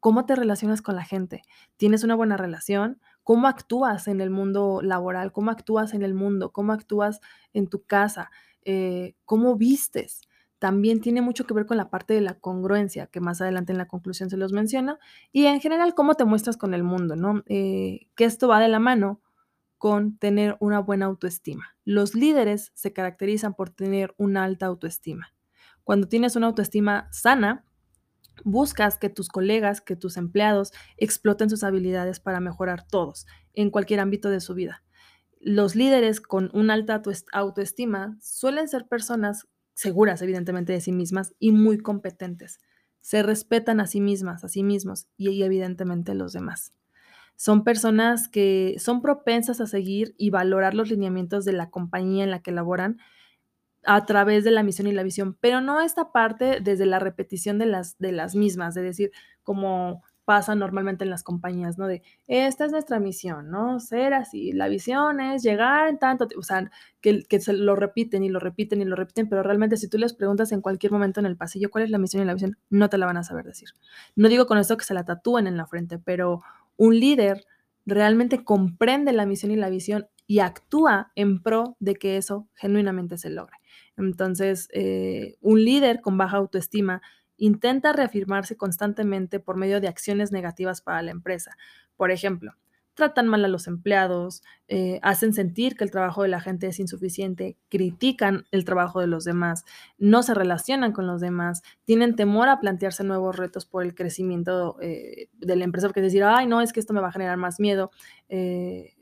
¿Cómo 0.00 0.26
te 0.26 0.36
relacionas 0.36 0.82
con 0.82 0.96
la 0.96 1.04
gente? 1.04 1.42
¿Tienes 1.78 2.04
una 2.04 2.14
buena 2.14 2.36
relación? 2.36 3.00
¿Cómo 3.24 3.48
actúas 3.48 4.06
en 4.06 4.20
el 4.20 4.30
mundo 4.30 4.80
laboral? 4.82 5.32
¿Cómo 5.32 5.50
actúas 5.50 5.94
en 5.94 6.02
el 6.02 6.12
mundo? 6.12 6.52
¿Cómo 6.52 6.72
actúas 6.72 7.20
en 7.54 7.68
tu 7.68 7.84
casa? 7.84 8.30
Eh, 8.64 9.14
¿Cómo 9.24 9.56
vistes? 9.56 10.20
También 10.62 11.00
tiene 11.00 11.22
mucho 11.22 11.44
que 11.44 11.54
ver 11.54 11.66
con 11.66 11.76
la 11.76 11.90
parte 11.90 12.14
de 12.14 12.20
la 12.20 12.38
congruencia, 12.38 13.08
que 13.08 13.18
más 13.18 13.40
adelante 13.40 13.72
en 13.72 13.78
la 13.78 13.88
conclusión 13.88 14.30
se 14.30 14.36
los 14.36 14.52
menciono, 14.52 15.00
y 15.32 15.46
en 15.46 15.60
general 15.60 15.92
cómo 15.92 16.14
te 16.14 16.24
muestras 16.24 16.56
con 16.56 16.72
el 16.72 16.84
mundo, 16.84 17.16
¿no? 17.16 17.42
Eh, 17.46 18.06
que 18.14 18.26
esto 18.26 18.46
va 18.46 18.60
de 18.60 18.68
la 18.68 18.78
mano 18.78 19.20
con 19.76 20.18
tener 20.18 20.56
una 20.60 20.78
buena 20.78 21.06
autoestima. 21.06 21.74
Los 21.84 22.14
líderes 22.14 22.70
se 22.76 22.92
caracterizan 22.92 23.54
por 23.54 23.70
tener 23.70 24.14
una 24.18 24.44
alta 24.44 24.66
autoestima. 24.66 25.34
Cuando 25.82 26.06
tienes 26.06 26.36
una 26.36 26.46
autoestima 26.46 27.08
sana, 27.10 27.64
buscas 28.44 28.98
que 28.98 29.08
tus 29.08 29.30
colegas, 29.30 29.80
que 29.80 29.96
tus 29.96 30.16
empleados 30.16 30.70
exploten 30.96 31.50
sus 31.50 31.64
habilidades 31.64 32.20
para 32.20 32.38
mejorar 32.38 32.86
todos 32.86 33.26
en 33.52 33.70
cualquier 33.70 33.98
ámbito 33.98 34.30
de 34.30 34.38
su 34.38 34.54
vida. 34.54 34.84
Los 35.40 35.74
líderes 35.74 36.20
con 36.20 36.52
una 36.54 36.74
alta 36.74 37.02
autoestima 37.32 38.16
suelen 38.20 38.68
ser 38.68 38.86
personas 38.86 39.48
seguras, 39.82 40.22
evidentemente, 40.22 40.72
de 40.72 40.80
sí 40.80 40.92
mismas 40.92 41.34
y 41.38 41.52
muy 41.52 41.78
competentes. 41.78 42.60
Se 43.00 43.22
respetan 43.22 43.80
a 43.80 43.86
sí 43.86 44.00
mismas, 44.00 44.44
a 44.44 44.48
sí 44.48 44.62
mismos 44.62 45.08
y, 45.16 45.42
evidentemente 45.42 46.14
los 46.14 46.32
demás. 46.32 46.72
Son 47.36 47.64
personas 47.64 48.28
que 48.28 48.76
son 48.78 49.02
propensas 49.02 49.60
a 49.60 49.66
seguir 49.66 50.14
y 50.16 50.30
valorar 50.30 50.74
los 50.74 50.88
lineamientos 50.88 51.44
de 51.44 51.52
la 51.52 51.70
compañía 51.70 52.22
en 52.22 52.30
la 52.30 52.40
que 52.40 52.52
laboran 52.52 52.98
a 53.84 54.06
través 54.06 54.44
de 54.44 54.52
la 54.52 54.62
misión 54.62 54.86
y 54.86 54.92
la 54.92 55.02
visión, 55.02 55.36
pero 55.40 55.60
no 55.60 55.80
esta 55.80 56.12
parte 56.12 56.60
desde 56.60 56.86
la 56.86 57.00
repetición 57.00 57.58
de 57.58 57.66
las, 57.66 57.98
de 57.98 58.12
las 58.12 58.36
mismas, 58.36 58.74
de 58.74 58.82
decir, 58.82 59.10
como 59.42 60.04
pasa 60.24 60.54
normalmente 60.54 61.04
en 61.04 61.10
las 61.10 61.22
compañías, 61.22 61.78
¿no? 61.78 61.86
De, 61.86 62.02
esta 62.26 62.64
es 62.64 62.72
nuestra 62.72 63.00
misión, 63.00 63.50
¿no? 63.50 63.80
Ser 63.80 64.14
así, 64.14 64.52
la 64.52 64.68
visión 64.68 65.20
es 65.20 65.42
llegar 65.42 65.88
en 65.88 65.98
tanto, 65.98 66.28
o 66.36 66.42
sea, 66.42 66.70
que, 67.00 67.24
se 67.40 67.52
lo 67.52 67.74
repiten 67.76 68.22
y 68.22 68.28
lo 68.28 68.38
repiten 68.38 68.80
y 68.80 68.84
lo 68.84 68.96
repiten, 68.96 69.28
pero 69.28 69.42
realmente 69.42 69.76
si 69.76 69.88
tú 69.88 69.98
les 69.98 70.14
preguntas 70.14 70.52
en 70.52 70.60
cualquier 70.60 70.92
momento 70.92 71.20
en 71.20 71.26
el 71.26 71.36
pasillo 71.36 71.70
cuál 71.70 71.84
es 71.84 71.90
la 71.90 71.98
misión 71.98 72.22
y 72.22 72.26
la 72.26 72.34
visión, 72.34 72.56
no 72.70 72.88
te 72.88 72.98
la 72.98 73.06
van 73.06 73.16
a 73.16 73.24
saber 73.24 73.44
decir. 73.44 73.70
No 74.14 74.28
digo 74.28 74.46
con 74.46 74.58
esto 74.58 74.76
que 74.76 74.84
se 74.84 74.94
la 74.94 75.04
tatúen 75.04 75.46
en 75.46 75.56
la 75.56 75.66
frente, 75.66 75.98
pero 75.98 76.42
un 76.76 76.98
líder 76.98 77.44
realmente 77.84 78.44
comprende 78.44 79.12
la 79.12 79.26
misión 79.26 79.50
y 79.50 79.56
la 79.56 79.70
visión 79.70 80.06
y 80.26 80.38
actúa 80.38 81.12
en 81.16 81.42
pro 81.42 81.76
de 81.80 81.96
que 81.96 82.16
eso 82.16 82.48
genuinamente 82.54 83.18
se 83.18 83.30
logre. 83.30 83.56
Entonces, 83.96 84.68
eh, 84.72 85.36
un 85.40 85.64
líder 85.64 86.00
con 86.00 86.16
baja 86.16 86.38
autoestima 86.38 87.02
intenta 87.42 87.92
reafirmarse 87.92 88.56
constantemente 88.56 89.40
por 89.40 89.56
medio 89.56 89.80
de 89.80 89.88
acciones 89.88 90.30
negativas 90.30 90.80
para 90.80 91.02
la 91.02 91.10
empresa. 91.10 91.56
Por 91.96 92.12
ejemplo, 92.12 92.52
tratan 92.94 93.26
mal 93.26 93.44
a 93.44 93.48
los 93.48 93.66
empleados, 93.66 94.44
eh, 94.68 95.00
hacen 95.02 95.32
sentir 95.32 95.76
que 95.76 95.82
el 95.82 95.90
trabajo 95.90 96.22
de 96.22 96.28
la 96.28 96.40
gente 96.40 96.68
es 96.68 96.78
insuficiente, 96.78 97.56
critican 97.68 98.44
el 98.52 98.64
trabajo 98.64 99.00
de 99.00 99.08
los 99.08 99.24
demás, 99.24 99.64
no 99.98 100.22
se 100.22 100.34
relacionan 100.34 100.92
con 100.92 101.08
los 101.08 101.20
demás, 101.20 101.62
tienen 101.84 102.14
temor 102.14 102.48
a 102.48 102.60
plantearse 102.60 103.02
nuevos 103.02 103.34
retos 103.34 103.66
por 103.66 103.82
el 103.82 103.96
crecimiento 103.96 104.76
eh, 104.80 105.28
de 105.32 105.56
la 105.56 105.64
empresa, 105.64 105.88
porque 105.88 106.00
decir, 106.00 106.22
ay, 106.22 106.46
no, 106.46 106.60
es 106.60 106.72
que 106.72 106.78
esto 106.78 106.94
me 106.94 107.00
va 107.00 107.08
a 107.08 107.12
generar 107.12 107.38
más 107.38 107.58
miedo. 107.58 107.90
Eh, 108.28 108.94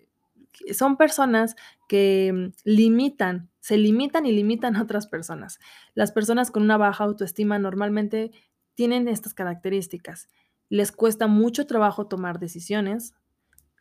son 0.72 0.96
personas 0.96 1.56
que 1.90 2.32
mm, 2.32 2.52
limitan, 2.62 3.50
se 3.58 3.76
limitan 3.76 4.24
y 4.24 4.30
limitan 4.30 4.76
a 4.76 4.82
otras 4.82 5.08
personas. 5.08 5.58
Las 5.94 6.12
personas 6.12 6.52
con 6.52 6.62
una 6.62 6.76
baja 6.76 7.02
autoestima 7.02 7.58
normalmente 7.58 8.30
tienen 8.76 9.08
estas 9.08 9.34
características. 9.34 10.28
Les 10.68 10.92
cuesta 10.92 11.26
mucho 11.26 11.66
trabajo 11.66 12.06
tomar 12.06 12.38
decisiones, 12.38 13.14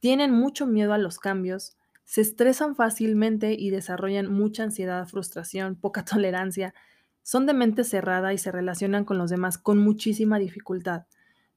tienen 0.01 0.31
mucho 0.31 0.65
miedo 0.65 0.93
a 0.93 0.97
los 0.97 1.19
cambios, 1.19 1.77
se 2.03 2.21
estresan 2.21 2.75
fácilmente 2.75 3.53
y 3.53 3.69
desarrollan 3.69 4.25
mucha 4.33 4.63
ansiedad, 4.63 5.07
frustración, 5.07 5.75
poca 5.75 6.03
tolerancia, 6.13 6.73
son 7.21 7.45
de 7.45 7.53
mente 7.53 7.83
cerrada 7.83 8.33
y 8.33 8.39
se 8.39 8.51
relacionan 8.51 9.05
con 9.05 9.19
los 9.19 9.29
demás 9.29 9.59
con 9.59 9.77
muchísima 9.77 10.39
dificultad. 10.39 11.05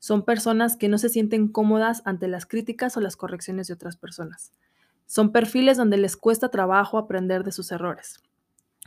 Son 0.01 0.23
personas 0.27 0.77
que 0.77 0.91
no 0.91 0.99
se 0.99 1.09
sienten 1.09 1.49
cómodas 1.49 2.03
ante 2.05 2.29
las 2.29 2.45
críticas 2.45 2.99
o 2.99 3.01
las 3.01 3.17
correcciones 3.17 3.69
de 3.69 3.75
otras 3.75 3.97
personas. 3.97 4.53
Son 5.13 5.31
perfiles 5.31 5.77
donde 5.77 5.99
les 5.99 6.17
cuesta 6.17 6.49
trabajo 6.49 6.97
aprender 6.97 7.45
de 7.45 7.53
sus 7.53 7.71
errores. 7.71 8.23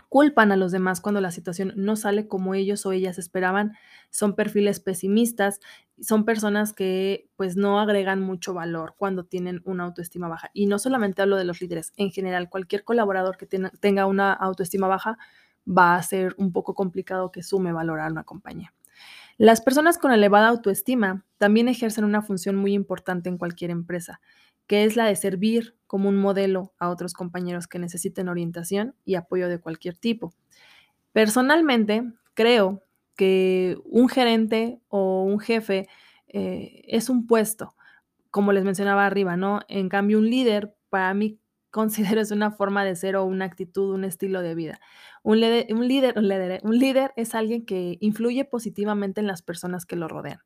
Culpan 0.10 0.52
a 0.52 0.56
los 0.56 0.72
demás 0.72 1.00
cuando 1.00 1.22
la 1.22 1.30
situación 1.30 1.72
no 1.76 1.96
sale 1.96 2.28
como 2.28 2.56
ellos 2.56 2.84
o 2.88 2.94
ellas 2.94 3.20
esperaban. 3.20 3.74
Son 4.10 4.34
perfiles 4.34 4.80
pesimistas. 4.80 5.60
Son 6.02 6.26
personas 6.26 6.74
que 6.74 7.30
pues 7.36 7.58
no 7.58 7.80
agregan 7.80 8.22
mucho 8.22 8.56
valor 8.56 8.96
cuando 8.98 9.26
tienen 9.26 9.62
una 9.66 9.84
autoestima 9.84 10.28
baja. 10.28 10.50
Y 10.52 10.66
no 10.66 10.80
solamente 10.80 11.22
hablo 11.22 11.38
de 11.38 11.46
los 11.46 11.62
líderes, 11.62 11.94
en 11.96 12.10
general 12.10 12.50
cualquier 12.50 12.84
colaborador 12.84 13.38
que 13.38 13.46
tenga 13.46 14.08
una 14.08 14.34
autoestima 14.34 14.88
baja 14.88 15.20
va 15.68 15.94
a 15.96 16.02
ser 16.02 16.34
un 16.40 16.52
poco 16.52 16.74
complicado 16.74 17.32
que 17.32 17.44
sume 17.44 17.72
valor 17.72 18.00
a 18.00 18.08
una 18.08 18.24
compañía. 18.24 18.74
Las 19.38 19.62
personas 19.62 20.00
con 20.00 20.12
elevada 20.12 20.48
autoestima 20.48 21.24
también 21.38 21.68
ejercen 21.68 22.04
una 22.04 22.24
función 22.24 22.56
muy 22.56 22.74
importante 22.74 23.30
en 23.30 23.38
cualquier 23.38 23.70
empresa 23.70 24.22
que 24.68 24.84
es 24.84 24.96
la 24.96 25.06
de 25.06 25.16
servir 25.16 25.76
como 25.88 26.10
un 26.10 26.18
modelo 26.18 26.74
a 26.80 26.90
otros 26.90 27.14
compañeros 27.14 27.68
que 27.68 27.80
necesiten 27.80 28.30
orientación 28.30 28.96
y 29.06 29.16
apoyo 29.16 29.48
de 29.48 29.60
cualquier 29.60 29.98
tipo. 29.98 30.34
Personalmente, 31.12 32.04
creo 32.34 32.84
que 33.16 33.78
un 33.86 34.10
gerente 34.10 34.82
o 34.90 35.24
un 35.24 35.40
jefe 35.40 35.88
eh, 36.28 36.82
es 36.88 37.10
un 37.10 37.28
puesto, 37.28 37.76
como 38.32 38.52
les 38.52 38.66
mencionaba 38.66 39.06
arriba, 39.06 39.38
¿no? 39.38 39.62
En 39.70 39.88
cambio, 39.90 40.20
un 40.20 40.30
líder, 40.30 40.76
para 40.90 41.14
mí, 41.14 41.40
considero 41.72 42.22
es 42.22 42.32
una 42.32 42.52
forma 42.52 42.86
de 42.86 42.96
ser 42.96 43.16
o 43.16 43.26
una 43.26 43.46
actitud, 43.46 43.94
un 43.94 44.06
estilo 44.06 44.42
de 44.42 44.56
vida. 44.56 44.80
Un, 45.24 45.40
líder, 45.40 45.68
un, 45.74 45.88
líder, 45.88 46.62
un 46.64 46.80
líder 46.80 47.14
es 47.16 47.36
alguien 47.36 47.66
que 47.66 47.98
influye 48.00 48.46
positivamente 48.46 49.22
en 49.22 49.28
las 49.28 49.42
personas 49.42 49.86
que 49.86 49.96
lo 49.96 50.08
rodean. 50.08 50.40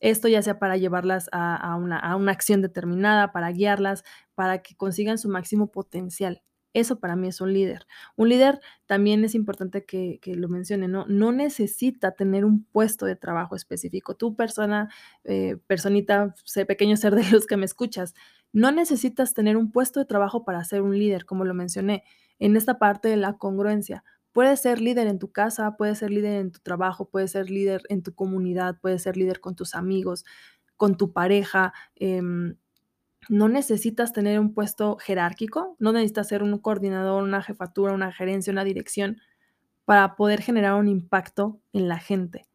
Esto 0.00 0.28
ya 0.28 0.42
sea 0.42 0.58
para 0.58 0.76
llevarlas 0.76 1.28
a, 1.32 1.76
una, 1.76 2.30
acción 2.30 2.62
determinada, 2.62 3.32
para 3.32 3.50
guiarlas, 3.50 4.04
para 4.34 4.62
que 4.62 4.76
consigan 4.76 5.18
su 5.18 5.28
máximo 5.28 5.70
potencial. 5.70 6.42
Eso 6.72 7.00
para 7.00 7.16
mí 7.16 7.28
es 7.28 7.40
un 7.40 7.54
líder. 7.54 7.86
Un 8.16 8.28
líder 8.28 8.60
también 8.84 9.24
es 9.24 9.34
importante 9.34 9.86
que, 9.86 10.20
lo 10.24 10.48
mencione, 10.48 10.88
¿no? 10.88 11.06
No 11.06 11.32
necesita 11.32 12.12
tener 12.12 12.44
un 12.44 12.64
puesto 12.64 13.06
de 13.06 13.16
trabajo 13.16 13.56
específico. 13.56 14.14
Tú, 14.14 14.36
persona, 14.36 14.90
eh, 15.24 15.56
personita, 15.66 16.34
pequeño 16.68 16.96
ser 16.98 17.14
de 17.14 17.30
los 17.30 17.46
que 17.46 17.56
me 17.56 17.64
escuchas, 17.64 18.14
no 18.52 18.72
necesitas 18.72 19.32
tener 19.32 19.56
un 19.56 19.72
puesto 19.72 20.00
de 20.00 20.06
trabajo 20.06 20.44
para 20.44 20.62
ser 20.64 20.82
un 20.82 20.98
líder, 20.98 21.24
como 21.24 21.44
lo 21.44 21.54
mencioné, 21.54 22.04
en 22.38 22.56
esta 22.56 22.78
parte 22.78 23.08
de 23.08 23.16
la 23.16 23.38
congruencia. 23.38 24.04
Puedes 24.36 24.60
ser 24.60 24.82
líder 24.82 25.06
en 25.06 25.18
tu 25.18 25.32
casa, 25.32 25.78
puedes 25.78 25.96
ser 25.96 26.10
líder 26.10 26.42
en 26.42 26.52
tu 26.52 26.58
trabajo, 26.58 27.08
puedes 27.08 27.30
ser 27.30 27.48
líder 27.48 27.80
en 27.88 28.02
tu 28.02 28.14
comunidad, 28.14 28.76
puedes 28.82 29.02
ser 29.02 29.16
líder 29.16 29.40
con 29.40 29.56
tus 29.56 29.74
amigos, 29.74 30.26
con 30.76 30.98
tu 30.98 31.14
pareja. 31.14 31.72
Em, 31.94 32.54
no 33.30 33.48
necesitas 33.48 34.12
tener 34.12 34.38
un 34.38 34.52
puesto 34.52 34.98
jerárquico, 34.98 35.74
no 35.78 35.90
necesitas 35.92 36.28
ser 36.28 36.42
un 36.42 36.58
coordinador, 36.58 37.22
una 37.22 37.40
jefatura, 37.40 37.94
una 37.94 38.12
gerencia, 38.12 38.52
una 38.52 38.64
dirección 38.64 39.22
para 39.86 40.16
poder 40.16 40.42
generar 40.42 40.74
un 40.74 40.88
impacto 40.88 41.58
en 41.72 41.88
la 41.88 41.98
gente. 41.98 42.46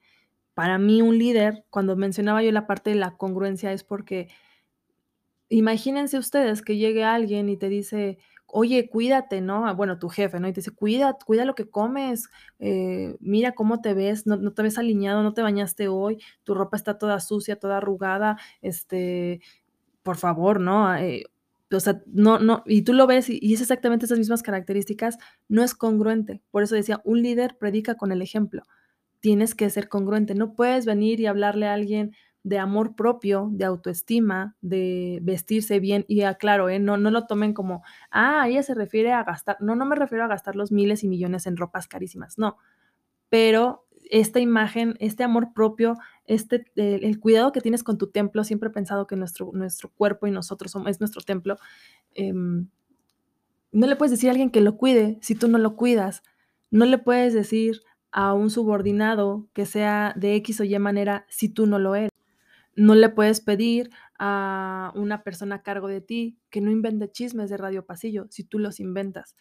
Para 0.53 0.77
mí 0.77 1.01
un 1.01 1.17
líder, 1.17 1.65
cuando 1.71 1.95
mencionaba 1.95 2.43
yo 2.43 2.51
la 2.51 2.67
parte 2.67 2.91
de 2.91 2.97
la 2.97 3.17
congruencia, 3.17 3.73
es 3.73 3.83
porque 3.83 4.29
imagínense 5.49 6.19
ustedes 6.19 6.61
que 6.61 6.77
llegue 6.77 7.03
alguien 7.03 7.49
y 7.49 7.57
te 7.57 7.69
dice, 7.69 8.19
oye, 8.51 8.89
cuídate, 8.89 9.41
¿no? 9.41 9.67
Ah, 9.67 9.73
bueno, 9.73 9.97
tu 9.99 10.09
jefe, 10.09 10.39
¿no? 10.39 10.47
Y 10.47 10.53
te 10.53 10.61
dice, 10.61 10.71
cuida, 10.71 11.17
cuida 11.25 11.45
lo 11.45 11.55
que 11.55 11.69
comes, 11.69 12.29
eh, 12.59 13.15
mira 13.19 13.53
cómo 13.53 13.81
te 13.81 13.93
ves, 13.93 14.27
no, 14.27 14.53
te 14.53 14.61
ves 14.61 14.77
alineado, 14.77 15.23
no 15.23 15.33
te 15.33 15.41
bañaste 15.41 15.87
hoy, 15.87 16.21
tu 16.43 16.53
ropa 16.53 16.77
está 16.77 16.97
toda 16.97 17.19
sucia, 17.19 17.57
toda 17.57 17.77
arrugada, 17.77 18.37
este, 18.61 19.41
por 20.03 20.17
favor, 20.17 20.59
¿no? 20.59 20.95
Eh, 20.95 21.25
o 21.71 21.79
sea, 21.79 22.01
no, 22.07 22.39
no, 22.39 22.63
y 22.65 22.81
tú 22.83 22.93
lo 22.93 23.07
ves 23.07 23.29
y, 23.29 23.39
y, 23.41 23.53
es 23.53 23.61
exactamente 23.61 24.05
esas 24.05 24.19
mismas 24.19 24.43
características, 24.43 25.17
no 25.47 25.63
es 25.63 25.73
congruente. 25.73 26.41
Por 26.51 26.63
eso 26.63 26.75
decía, 26.75 27.01
un 27.05 27.21
líder 27.21 27.57
predica 27.57 27.95
con 27.95 28.11
el 28.11 28.21
ejemplo. 28.21 28.63
Tienes 29.21 29.55
que 29.55 29.69
ser 29.69 29.87
congruente, 29.87 30.35
no 30.35 30.53
puedes 30.53 30.85
venir 30.85 31.19
y 31.19 31.27
hablarle 31.27 31.67
a 31.67 31.73
alguien, 31.73 32.15
de 32.43 32.58
amor 32.58 32.95
propio, 32.95 33.49
de 33.51 33.65
autoestima, 33.65 34.56
de 34.62 35.19
vestirse 35.21 35.80
bien. 35.80 36.06
Y 36.08 36.21
aclaro, 36.21 36.69
¿eh? 36.69 36.80
no, 36.80 36.97
no 36.97 37.12
lo 37.12 37.27
tomen 37.27 37.54
como, 37.54 37.84
ah, 38.10 38.47
ella 38.47 38.63
se 38.63 38.73
refiere 38.73 39.12
a 39.12 39.23
gastar. 39.23 39.58
No, 39.60 39.75
no 39.75 39.86
me 39.86 39.95
refiero 39.95 40.23
a 40.23 40.27
gastar 40.27 40.56
los 40.56 40.71
miles 40.71 41.04
y 41.04 41.08
millones 41.08 41.45
en 41.47 41.58
ropas 41.58 41.88
carísimas, 41.88 42.38
no. 42.38 42.58
Pero 43.30 43.86
esta 44.10 44.39
imagen, 44.39 44.95
este 44.99 45.23
amor 45.23 45.54
propio, 45.54 45.97
este, 46.25 46.65
el, 46.75 47.19
cuidado 47.19 47.51
que 47.51 47.62
tienes 47.62 47.84
con 47.84 47.97
tu 47.97 48.08
templo, 48.08 48.43
siempre 48.43 48.69
he 48.69 48.71
pensado 48.71 49.08
que 49.08 49.15
nuestro, 49.15 49.51
nuestro 49.54 49.89
cuerpo 49.89 50.27
y 50.27 50.32
nosotros 50.32 50.71
somos, 50.71 50.89
es 50.89 50.99
nuestro 50.99 51.21
templo. 51.21 51.58
Em, 52.13 52.67
no 53.71 53.88
le 53.88 53.95
puedes 53.95 54.12
decir 54.12 54.30
a 54.30 54.32
alguien 54.32 54.49
que 54.49 54.62
lo 54.62 54.75
cuide 54.77 55.17
si 55.21 55.36
tú 55.36 55.47
no 55.47 55.58
lo 55.58 55.75
cuidas. 55.75 56.23
No 56.71 56.86
le 56.86 56.97
puedes 56.97 57.34
decir 57.34 57.82
a 58.12 58.34
un 58.34 58.49
subordinado 58.49 59.47
que 59.54 59.65
sea 59.65 60.13
de 60.17 60.36
X 60.36 60.60
o 60.60 60.63
Y 60.63 60.77
manera 60.80 61.25
si 61.30 61.47
tú 61.47 61.65
no 61.65 61.80
lo 61.80 61.95
eres. 61.95 62.12
No 62.75 62.95
le 62.95 63.10
puedes 63.10 63.41
pedir 63.41 63.89
a 64.17 64.93
una 64.95 65.23
persona 65.23 65.55
a 65.55 65.63
cargo 65.63 65.88
de 65.88 66.01
ti 66.01 66.38
que 66.49 66.62
no 66.62 66.71
invente 66.71 67.12
chismes 67.12 67.49
de 67.49 67.57
radio 67.57 67.86
pasillo 67.86 68.27
si 68.29 68.43
tú 68.43 68.60
los 68.60 68.79
inventas. 68.79 69.36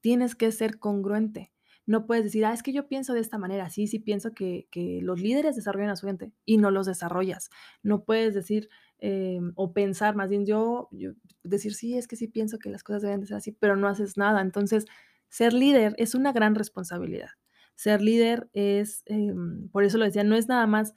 Tienes 0.00 0.34
que 0.34 0.52
ser 0.52 0.78
congruente. 0.78 1.52
No 1.86 2.06
puedes 2.06 2.24
decir: 2.24 2.44
"Ah, 2.46 2.52
es 2.54 2.62
que 2.62 2.72
yo 2.72 2.88
pienso 2.88 3.14
de 3.14 3.20
esta 3.20 3.38
manera". 3.38 3.70
Sí, 3.70 3.86
sí 3.86 3.98
pienso 4.00 4.32
que 4.34 4.68
que 4.70 5.00
los 5.02 5.20
líderes 5.20 5.56
desarrollan 5.56 5.90
a 5.90 5.96
su 5.96 6.06
gente 6.06 6.32
y 6.46 6.58
no 6.58 6.70
los 6.70 6.86
desarrollas. 6.86 7.50
No 7.82 8.04
puedes 8.04 8.34
decir, 8.34 8.68
em, 8.98 9.52
o 9.56 9.72
pensar 9.74 10.14
más 10.16 10.30
bien 10.30 10.46
yo 10.46 10.88
yo 10.92 11.12
decir: 11.44 11.74
"Sí, 11.74 11.96
es 11.98 12.08
que 12.08 12.16
sí 12.16 12.28
pienso 12.28 12.58
que 12.58 12.70
las 12.70 12.82
cosas 12.84 13.02
deben 13.02 13.20
de 13.20 13.26
ser 13.28 13.36
así", 13.38 13.52
pero 13.52 13.76
no 13.76 13.88
haces 13.88 14.16
nada. 14.18 14.40
Entonces, 14.42 14.86
ser 15.28 15.52
líder 15.54 15.94
es 15.98 16.14
una 16.14 16.32
gran 16.32 16.54
responsabilidad. 16.54 17.30
Ser 17.76 18.00
líder 18.02 18.48
es, 18.54 19.02
em, 19.06 19.68
por 19.70 19.84
eso 19.84 19.98
lo 19.98 20.04
decía, 20.06 20.24
no 20.24 20.36
es 20.36 20.48
nada 20.48 20.66
más 20.66 20.94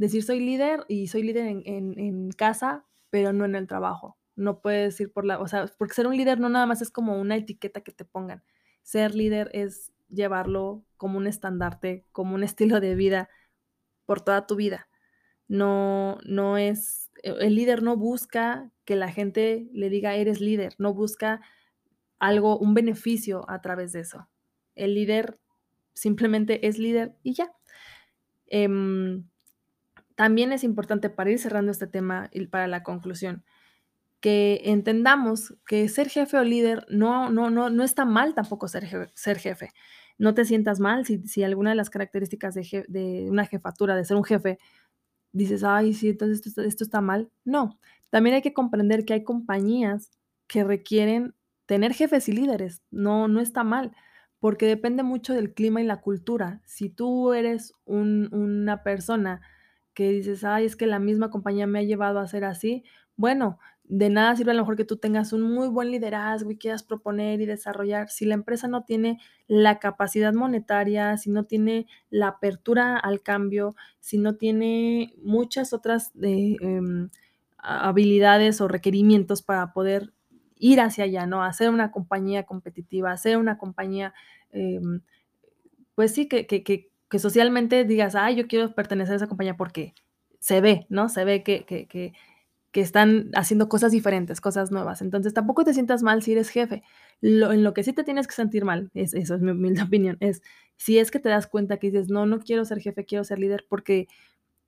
decir: 0.00 0.22
"Soy 0.24 0.40
líder 0.40 0.84
y 0.88 1.08
soy 1.08 1.22
líder 1.22 1.46
en 1.46 1.62
en 1.66 1.98
en 1.98 2.30
casa, 2.32 2.86
pero 3.10 3.32
no 3.32 3.44
en 3.44 3.54
el 3.56 3.66
trabajo". 3.66 4.18
No 4.36 4.60
puedes 4.62 5.00
ir 5.00 5.12
por 5.12 5.24
la 5.26 5.40
o 5.40 5.48
sea, 5.48 5.66
porque 5.78 5.94
ser 5.94 6.06
un 6.06 6.16
líder 6.16 6.40
no 6.40 6.48
nada 6.48 6.66
más 6.66 6.82
es 6.82 6.90
como 6.90 7.20
una 7.20 7.36
etiqueta 7.36 7.82
que 7.82 7.92
te 7.92 8.04
pongan. 8.04 8.42
Ser 8.82 9.14
líder 9.14 9.50
es 9.54 9.92
llevarlo 10.08 10.84
como 10.96 11.18
un 11.18 11.26
estandarte, 11.26 12.06
como 12.12 12.34
un 12.34 12.44
estilo 12.44 12.80
de 12.80 12.94
vida 12.96 13.28
por 14.06 14.20
toda 14.22 14.46
tu 14.46 14.56
vida. 14.56 14.88
No 15.48 16.18
no 16.26 16.58
es 16.58 17.10
e 17.22 17.30
el 17.46 17.54
líder 17.56 17.82
no 17.82 17.96
busca 17.98 18.70
que 18.86 18.96
la 18.96 19.10
gente 19.12 19.68
le 19.72 19.90
diga: 19.90 20.16
"Eres 20.16 20.40
líder", 20.40 20.74
no 20.78 20.94
busca 20.94 21.40
algo, 22.20 22.58
un 22.58 22.74
beneficio 22.74 23.44
a 23.50 23.60
través 23.62 23.92
de 23.92 24.00
eso. 24.00 24.28
El 24.76 24.94
líder 24.94 25.40
simplemente 25.94 26.66
es 26.68 26.78
líder 26.78 27.16
y 27.22 27.34
ya. 27.34 27.52
Em, 28.46 29.24
también 30.20 30.52
es 30.52 30.64
importante, 30.64 31.10
para 31.10 31.30
ir 31.32 31.38
cerrando 31.40 31.72
este 31.72 31.86
tema 31.88 32.28
y 32.32 32.46
para 32.48 32.66
la 32.68 32.82
conclusión, 32.84 33.44
que 34.20 34.62
entendamos 34.66 35.54
que 35.66 35.88
ser 35.88 36.08
jefe 36.10 36.36
o 36.38 36.44
líder 36.44 36.86
no 36.90 37.30
no 37.30 37.50
no 37.50 37.70
no 37.70 37.84
está 37.84 38.04
mal 38.06 38.34
tampoco 38.34 38.68
ser 38.68 38.84
je 38.86 39.08
ser 39.16 39.38
jefe. 39.38 39.70
No 40.18 40.34
te 40.34 40.44
sientas 40.46 40.80
mal 40.80 41.06
si 41.06 41.20
si 41.28 41.44
alguna 41.44 41.70
de 41.72 41.76
las 41.76 41.90
características 41.90 42.54
de 42.56 42.86
de 42.88 43.28
una 43.30 43.46
jefatura, 43.46 43.96
de 43.96 44.04
ser 44.06 44.16
un 44.18 44.24
jefe, 44.24 44.58
dices: 45.32 45.64
"Ay, 45.64 45.94
sí, 45.94 46.10
entonces 46.10 46.46
esto 46.46 46.62
esto 46.62 46.84
está 46.84 47.00
mal". 47.02 47.30
No, 47.44 47.78
también 48.10 48.36
hay 48.36 48.42
que 48.42 48.54
comprender 48.54 49.04
que 49.06 49.14
hay 49.14 49.24
compañías 49.24 50.10
que 50.48 50.64
requieren 50.64 51.34
tener 51.66 51.94
jefes 51.94 52.28
y 52.28 52.32
líderes. 52.32 52.82
No 52.90 53.28
no 53.28 53.40
está 53.40 53.64
mal, 53.64 53.92
porque 54.40 54.66
depende 54.66 55.02
mucho 55.04 55.34
del 55.34 55.54
clima 55.54 55.80
y 55.82 55.84
la 55.86 56.00
cultura. 56.02 56.62
Si 56.66 56.90
tú 56.90 57.32
eres 57.34 57.74
un 57.86 58.28
una 58.32 58.82
persona 58.84 59.40
que 60.08 60.10
dices: 60.10 60.44
"Ay, 60.44 60.66
es 60.66 60.76
que 60.76 60.86
la 60.86 60.98
misma 60.98 61.30
compañía 61.30 61.66
me 61.66 61.80
ha 61.80 61.82
llevado 61.82 62.18
a 62.20 62.26
ser 62.28 62.44
así", 62.44 62.84
bueno, 63.16 63.58
de 63.84 64.08
nada 64.10 64.36
sirve 64.36 64.52
a 64.52 64.54
lo 64.54 64.62
mejor 64.62 64.76
que 64.76 64.84
tú 64.84 64.96
tengas 64.98 65.32
un 65.32 65.42
muy 65.42 65.68
buen 65.68 65.90
liderazgo 65.90 66.50
y 66.52 66.58
quieras 66.58 66.82
proponer 66.84 67.40
y 67.40 67.46
desarrollar, 67.46 68.08
si 68.10 68.24
la 68.26 68.34
empresa 68.34 68.68
no 68.68 68.84
tiene 68.84 69.18
la 69.48 69.78
capacidad 69.80 70.32
monetaria, 70.32 71.16
si 71.18 71.30
no 71.30 71.44
tiene 71.44 71.86
la 72.10 72.28
apertura 72.28 72.96
al 72.98 73.22
cambio, 73.22 73.74
si 74.00 74.18
no 74.18 74.36
tiene 74.36 75.12
muchas 75.22 75.72
otras 75.72 76.12
de, 76.14 76.56
em, 76.60 77.10
ha 77.58 77.88
habilidades 77.88 78.60
o 78.60 78.68
requerimientos 78.68 79.42
para 79.42 79.72
poder 79.72 80.12
ir 80.58 80.80
hacia 80.80 81.04
allá, 81.04 81.26
¿no? 81.26 81.42
Hacer 81.44 81.70
una 81.70 81.90
compañía 81.92 82.44
competitiva, 82.44 83.12
hacer 83.12 83.36
una 83.38 83.58
compañía, 83.58 84.14
em, 84.52 85.02
pues 85.94 86.14
sí, 86.14 86.28
que 86.28 86.89
que 87.10 87.18
socialmente 87.20 87.84
digas: 87.84 88.14
"Ay, 88.16 88.36
yo 88.36 88.48
quiero 88.48 88.74
pertenecer 88.74 89.14
a 89.14 89.16
esa 89.18 89.28
compañía", 89.28 89.56
porque 89.56 89.94
se 90.40 90.60
ve, 90.62 90.86
¿no? 90.90 91.08
Se 91.10 91.24
ve 91.24 91.42
que 91.44 91.64
que 91.66 91.86
que 92.72 92.80
están 92.82 93.30
haciendo 93.34 93.68
cosas 93.68 93.90
diferentes, 93.92 94.40
cosas 94.40 94.70
nuevas. 94.70 95.02
Entonces, 95.02 95.34
tampoco 95.34 95.64
te 95.64 95.74
sientas 95.74 96.02
mal 96.04 96.22
si 96.22 96.32
eres 96.32 96.50
jefe. 96.50 96.82
Lo 97.20 97.52
en 97.52 97.64
lo 97.64 97.74
que 97.74 97.82
sí 97.82 97.92
te 97.92 98.04
tienes 98.04 98.28
que 98.28 98.34
sentir 98.34 98.64
mal, 98.64 98.90
es 98.94 99.12
eso 99.14 99.34
es 99.34 99.42
mi 99.42 99.50
humilde 99.52 99.82
opinión, 99.82 100.16
es 100.20 100.42
si 100.76 100.98
es 100.98 101.10
que 101.10 101.18
te 101.20 101.28
das 101.30 101.46
cuenta 101.48 101.78
que 101.78 101.88
dices: 101.88 102.08
"No, 102.10 102.26
no 102.26 102.38
quiero 102.40 102.64
ser 102.64 102.80
jefe, 102.80 103.04
quiero 103.06 103.24
ser 103.24 103.38
líder", 103.40 103.66
porque 103.68 104.06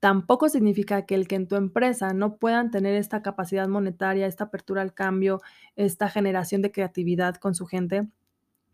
tampoco 0.01 0.49
significa 0.49 1.07
que 1.07 1.15
el 1.17 1.29
que 1.29 1.37
en 1.37 1.49
tu 1.49 1.57
empresa 1.57 2.13
no 2.15 2.37
puedan 2.39 2.71
tener 2.71 2.97
esta 2.97 3.23
capacidad 3.23 3.69
monetaria, 3.69 4.27
esta 4.27 4.45
apertura 4.45 4.83
al 4.83 4.95
cambio, 4.95 5.41
esta 5.77 6.09
generación 6.11 6.63
de 6.63 6.73
creatividad 6.73 7.37
con 7.37 7.55
su 7.55 7.67
gente, 7.67 8.09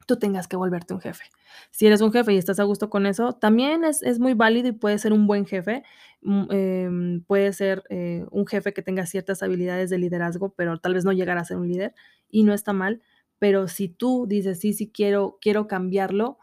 tú 0.09 0.19
tengas 0.19 0.49
que 0.49 0.57
volverte 0.59 0.95
un 0.95 1.01
jefe. 1.03 1.27
Si 1.73 1.87
eres 1.87 2.01
un 2.03 2.13
jefe 2.13 2.35
y 2.35 2.39
estás 2.39 2.61
a 2.61 2.65
gusto 2.65 2.91
con 2.91 3.07
eso, 3.07 3.35
también 3.35 3.85
es 3.85 4.03
es 4.03 4.19
muy 4.21 4.35
válido 4.35 4.69
y 4.71 4.73
puedes 4.73 5.03
ser 5.03 5.13
un 5.15 5.29
buen 5.29 5.47
jefe, 5.47 5.85
mm, 6.23 6.45
em, 6.53 7.23
puede 7.25 7.53
ser, 7.55 7.85
eh, 7.91 8.27
un 8.33 8.47
jefe 8.49 8.75
que 8.75 8.83
tenga 8.83 9.07
ciertas 9.07 9.45
habilidades 9.45 9.91
de 9.91 9.99
liderazgo, 9.99 10.55
pero 10.57 10.79
tal 10.81 10.95
vez 10.95 11.05
no 11.07 11.13
llegar 11.15 11.39
a 11.39 11.45
ser 11.47 11.59
un 11.59 11.69
líder, 11.69 11.95
y 12.31 12.45
no 12.45 12.55
está 12.55 12.73
mal. 12.75 13.03
Pero 13.41 13.69
si 13.69 13.89
tú 13.91 14.27
dices: 14.29 14.61
"Sí, 14.61 14.73
sí 14.75 14.91
quiero 14.93 15.39
quiero 15.43 15.69
cambiarlo", 15.69 16.39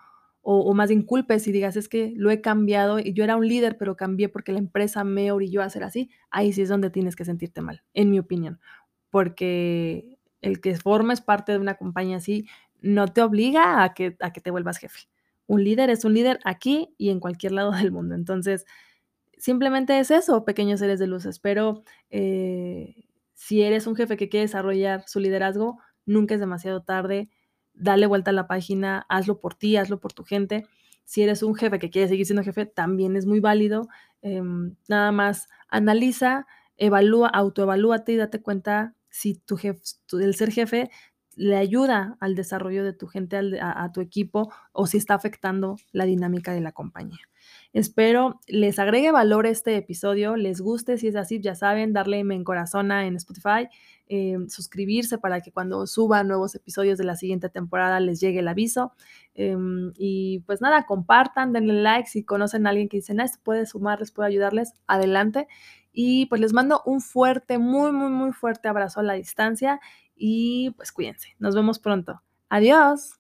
o 0.48 0.74
más 0.76 0.90
bien 0.90 1.04
culpes 1.04 1.48
y 1.48 1.52
digas: 1.54 1.76
"Es 1.78 1.90
que 1.90 2.14
lo 2.18 2.32
he 2.32 2.42
cambiado 2.42 3.00
y 3.00 3.14
yo 3.14 3.24
era 3.26 3.36
un 3.38 3.48
líder, 3.48 3.78
pero 3.80 3.98
cambié 3.98 4.30
porque 4.30 4.54
la 4.54 4.60
empresa 4.60 5.04
me 5.06 5.32
orilló 5.34 5.62
a 5.64 5.70
ser 5.72 5.84
así", 5.86 6.10
ahí 6.32 6.54
sí 6.54 6.62
es 6.64 6.70
donde 6.70 6.92
tienes 6.92 7.16
que 7.18 7.26
sentirte 7.26 7.62
mal, 7.62 7.84
en 7.96 8.12
mi 8.12 8.20
opinión. 8.20 8.60
Porque 9.12 10.18
el 10.42 10.62
que 10.62 10.76
formes 10.78 11.22
parte 11.22 11.52
de 11.54 11.60
una 11.60 11.76
compañía 11.76 12.18
así, 12.18 12.48
no 12.82 13.08
te 13.08 13.22
obliga 13.22 13.84
a 13.84 13.94
que 13.94 14.16
a 14.20 14.32
que 14.32 14.42
te 14.42 14.52
vuelvas 14.52 14.78
jefe. 14.78 15.08
Un 15.48 15.64
líder 15.64 15.90
es 15.90 16.06
un 16.06 16.14
líder 16.14 16.40
aquí 16.44 16.94
y 16.98 17.10
en 17.10 17.20
cualquier 17.20 17.52
lado 17.52 17.72
del 17.72 17.92
mundo. 17.92 18.16
Entonces, 18.16 18.66
simplemente 19.38 20.00
es 20.00 20.12
eso, 20.12 20.46
pequeños 20.46 20.80
seres 20.80 21.00
de 21.00 21.08
luz. 21.08 21.26
Espero, 21.26 21.84
eh, 22.10 23.06
si 23.34 23.62
eres 23.62 23.88
un 23.88 23.96
jefe 23.96 24.18
que 24.18 24.30
quiere 24.30 24.46
desarrollar 24.46 25.04
su 25.08 25.20
liderazgo, 25.20 25.80
nunca 26.06 26.34
es 26.34 26.40
demasiado 26.40 26.82
tarde. 26.82 27.30
Dale 27.74 28.08
vuelta 28.08 28.32
a 28.32 28.34
la 28.34 28.48
página, 28.48 29.06
hazlo 29.10 29.40
por 29.40 29.56
ti, 29.56 29.78
hazlo 29.78 30.00
por 30.00 30.14
tu 30.14 30.24
gente. 30.24 30.66
Si 31.04 31.22
eres 31.22 31.44
un 31.44 31.56
jefe 31.56 31.78
que 31.78 31.90
quiere 31.90 32.08
seguir 32.08 32.26
siendo 32.26 32.44
jefe, 32.44 32.66
también 32.66 33.16
es 33.16 33.26
muy 33.26 33.40
válido. 33.40 33.88
Em, 34.22 34.76
nada 34.88 35.12
más 35.12 35.50
analiza, 35.68 36.48
evalúa, 36.78 37.28
autoevalúate 37.30 38.14
y 38.14 38.18
date 38.18 38.42
cuenta 38.42 38.96
si 39.10 39.36
tu 39.36 39.56
jef 39.56 39.80
tu 40.08 40.20
el 40.20 40.36
ser 40.36 40.52
jefe 40.52 40.90
le 41.36 41.56
ayuda 41.58 42.18
al 42.20 42.36
desarrollo 42.36 42.84
de 42.84 42.94
tu 42.94 43.08
gente, 43.08 43.38
al 43.38 43.56
a 43.62 43.92
tu 43.92 44.02
equipo, 44.02 44.52
o 44.72 44.88
si 44.88 44.98
está 44.98 45.14
afectando 45.16 45.78
la 45.92 46.06
dinámica 46.06 46.54
de 46.54 46.62
la 46.62 46.72
compañía. 46.72 47.20
Espero 47.74 48.40
les 48.48 48.80
agregue 48.80 49.12
valor 49.12 49.46
este 49.46 49.76
episodio, 49.76 50.36
les 50.38 50.62
guste, 50.62 50.98
si 50.98 51.08
es 51.10 51.16
así, 51.16 51.40
ya 51.42 51.56
saben, 51.56 51.94
darle 51.94 52.24
me 52.24 52.36
encorazona 52.36 53.06
en 53.06 53.16
Spotify, 53.18 53.68
em, 54.08 54.48
suscribirse 54.50 55.18
para 55.18 55.42
que 55.42 55.52
cuando 55.52 55.86
suba 55.88 56.24
nuevos 56.24 56.56
episodios 56.56 56.98
de 56.98 57.04
la 57.06 57.16
siguiente 57.18 57.50
temporada 57.50 58.00
les 58.00 58.20
llegue 58.22 58.40
el 58.40 58.48
aviso. 58.48 58.94
Em, 59.34 59.92
y 59.98 60.40
pues 60.48 60.62
nada, 60.62 60.86
compartan, 60.86 61.52
denle 61.54 61.82
like, 61.82 62.10
si 62.10 62.24
conocen 62.24 62.66
a 62.68 62.70
alguien 62.72 62.88
que 62.90 62.98
dicen: 62.98 63.20
"Ah, 63.20 63.26
esto 63.26 63.40
puede 63.44 63.66
sumarles, 63.66 64.12
puede 64.12 64.30
ayudarles", 64.30 64.74
adelante. 64.88 65.48
Y 65.94 66.26
pues 66.28 66.42
les 66.42 66.54
mando 66.54 66.82
un 66.86 67.02
fuerte, 67.02 67.58
muy, 67.58 67.92
muy, 67.92 68.10
muy 68.10 68.32
fuerte 68.34 68.68
abrazo 68.68 69.00
a 69.00 69.04
la 69.04 69.14
distancia 69.14 69.80
y 70.16 70.72
pues 70.72 70.92
cuídense. 70.92 71.36
Nos 71.40 71.56
vemos 71.56 71.80
pronto. 71.80 72.22
Adiós. 72.50 73.20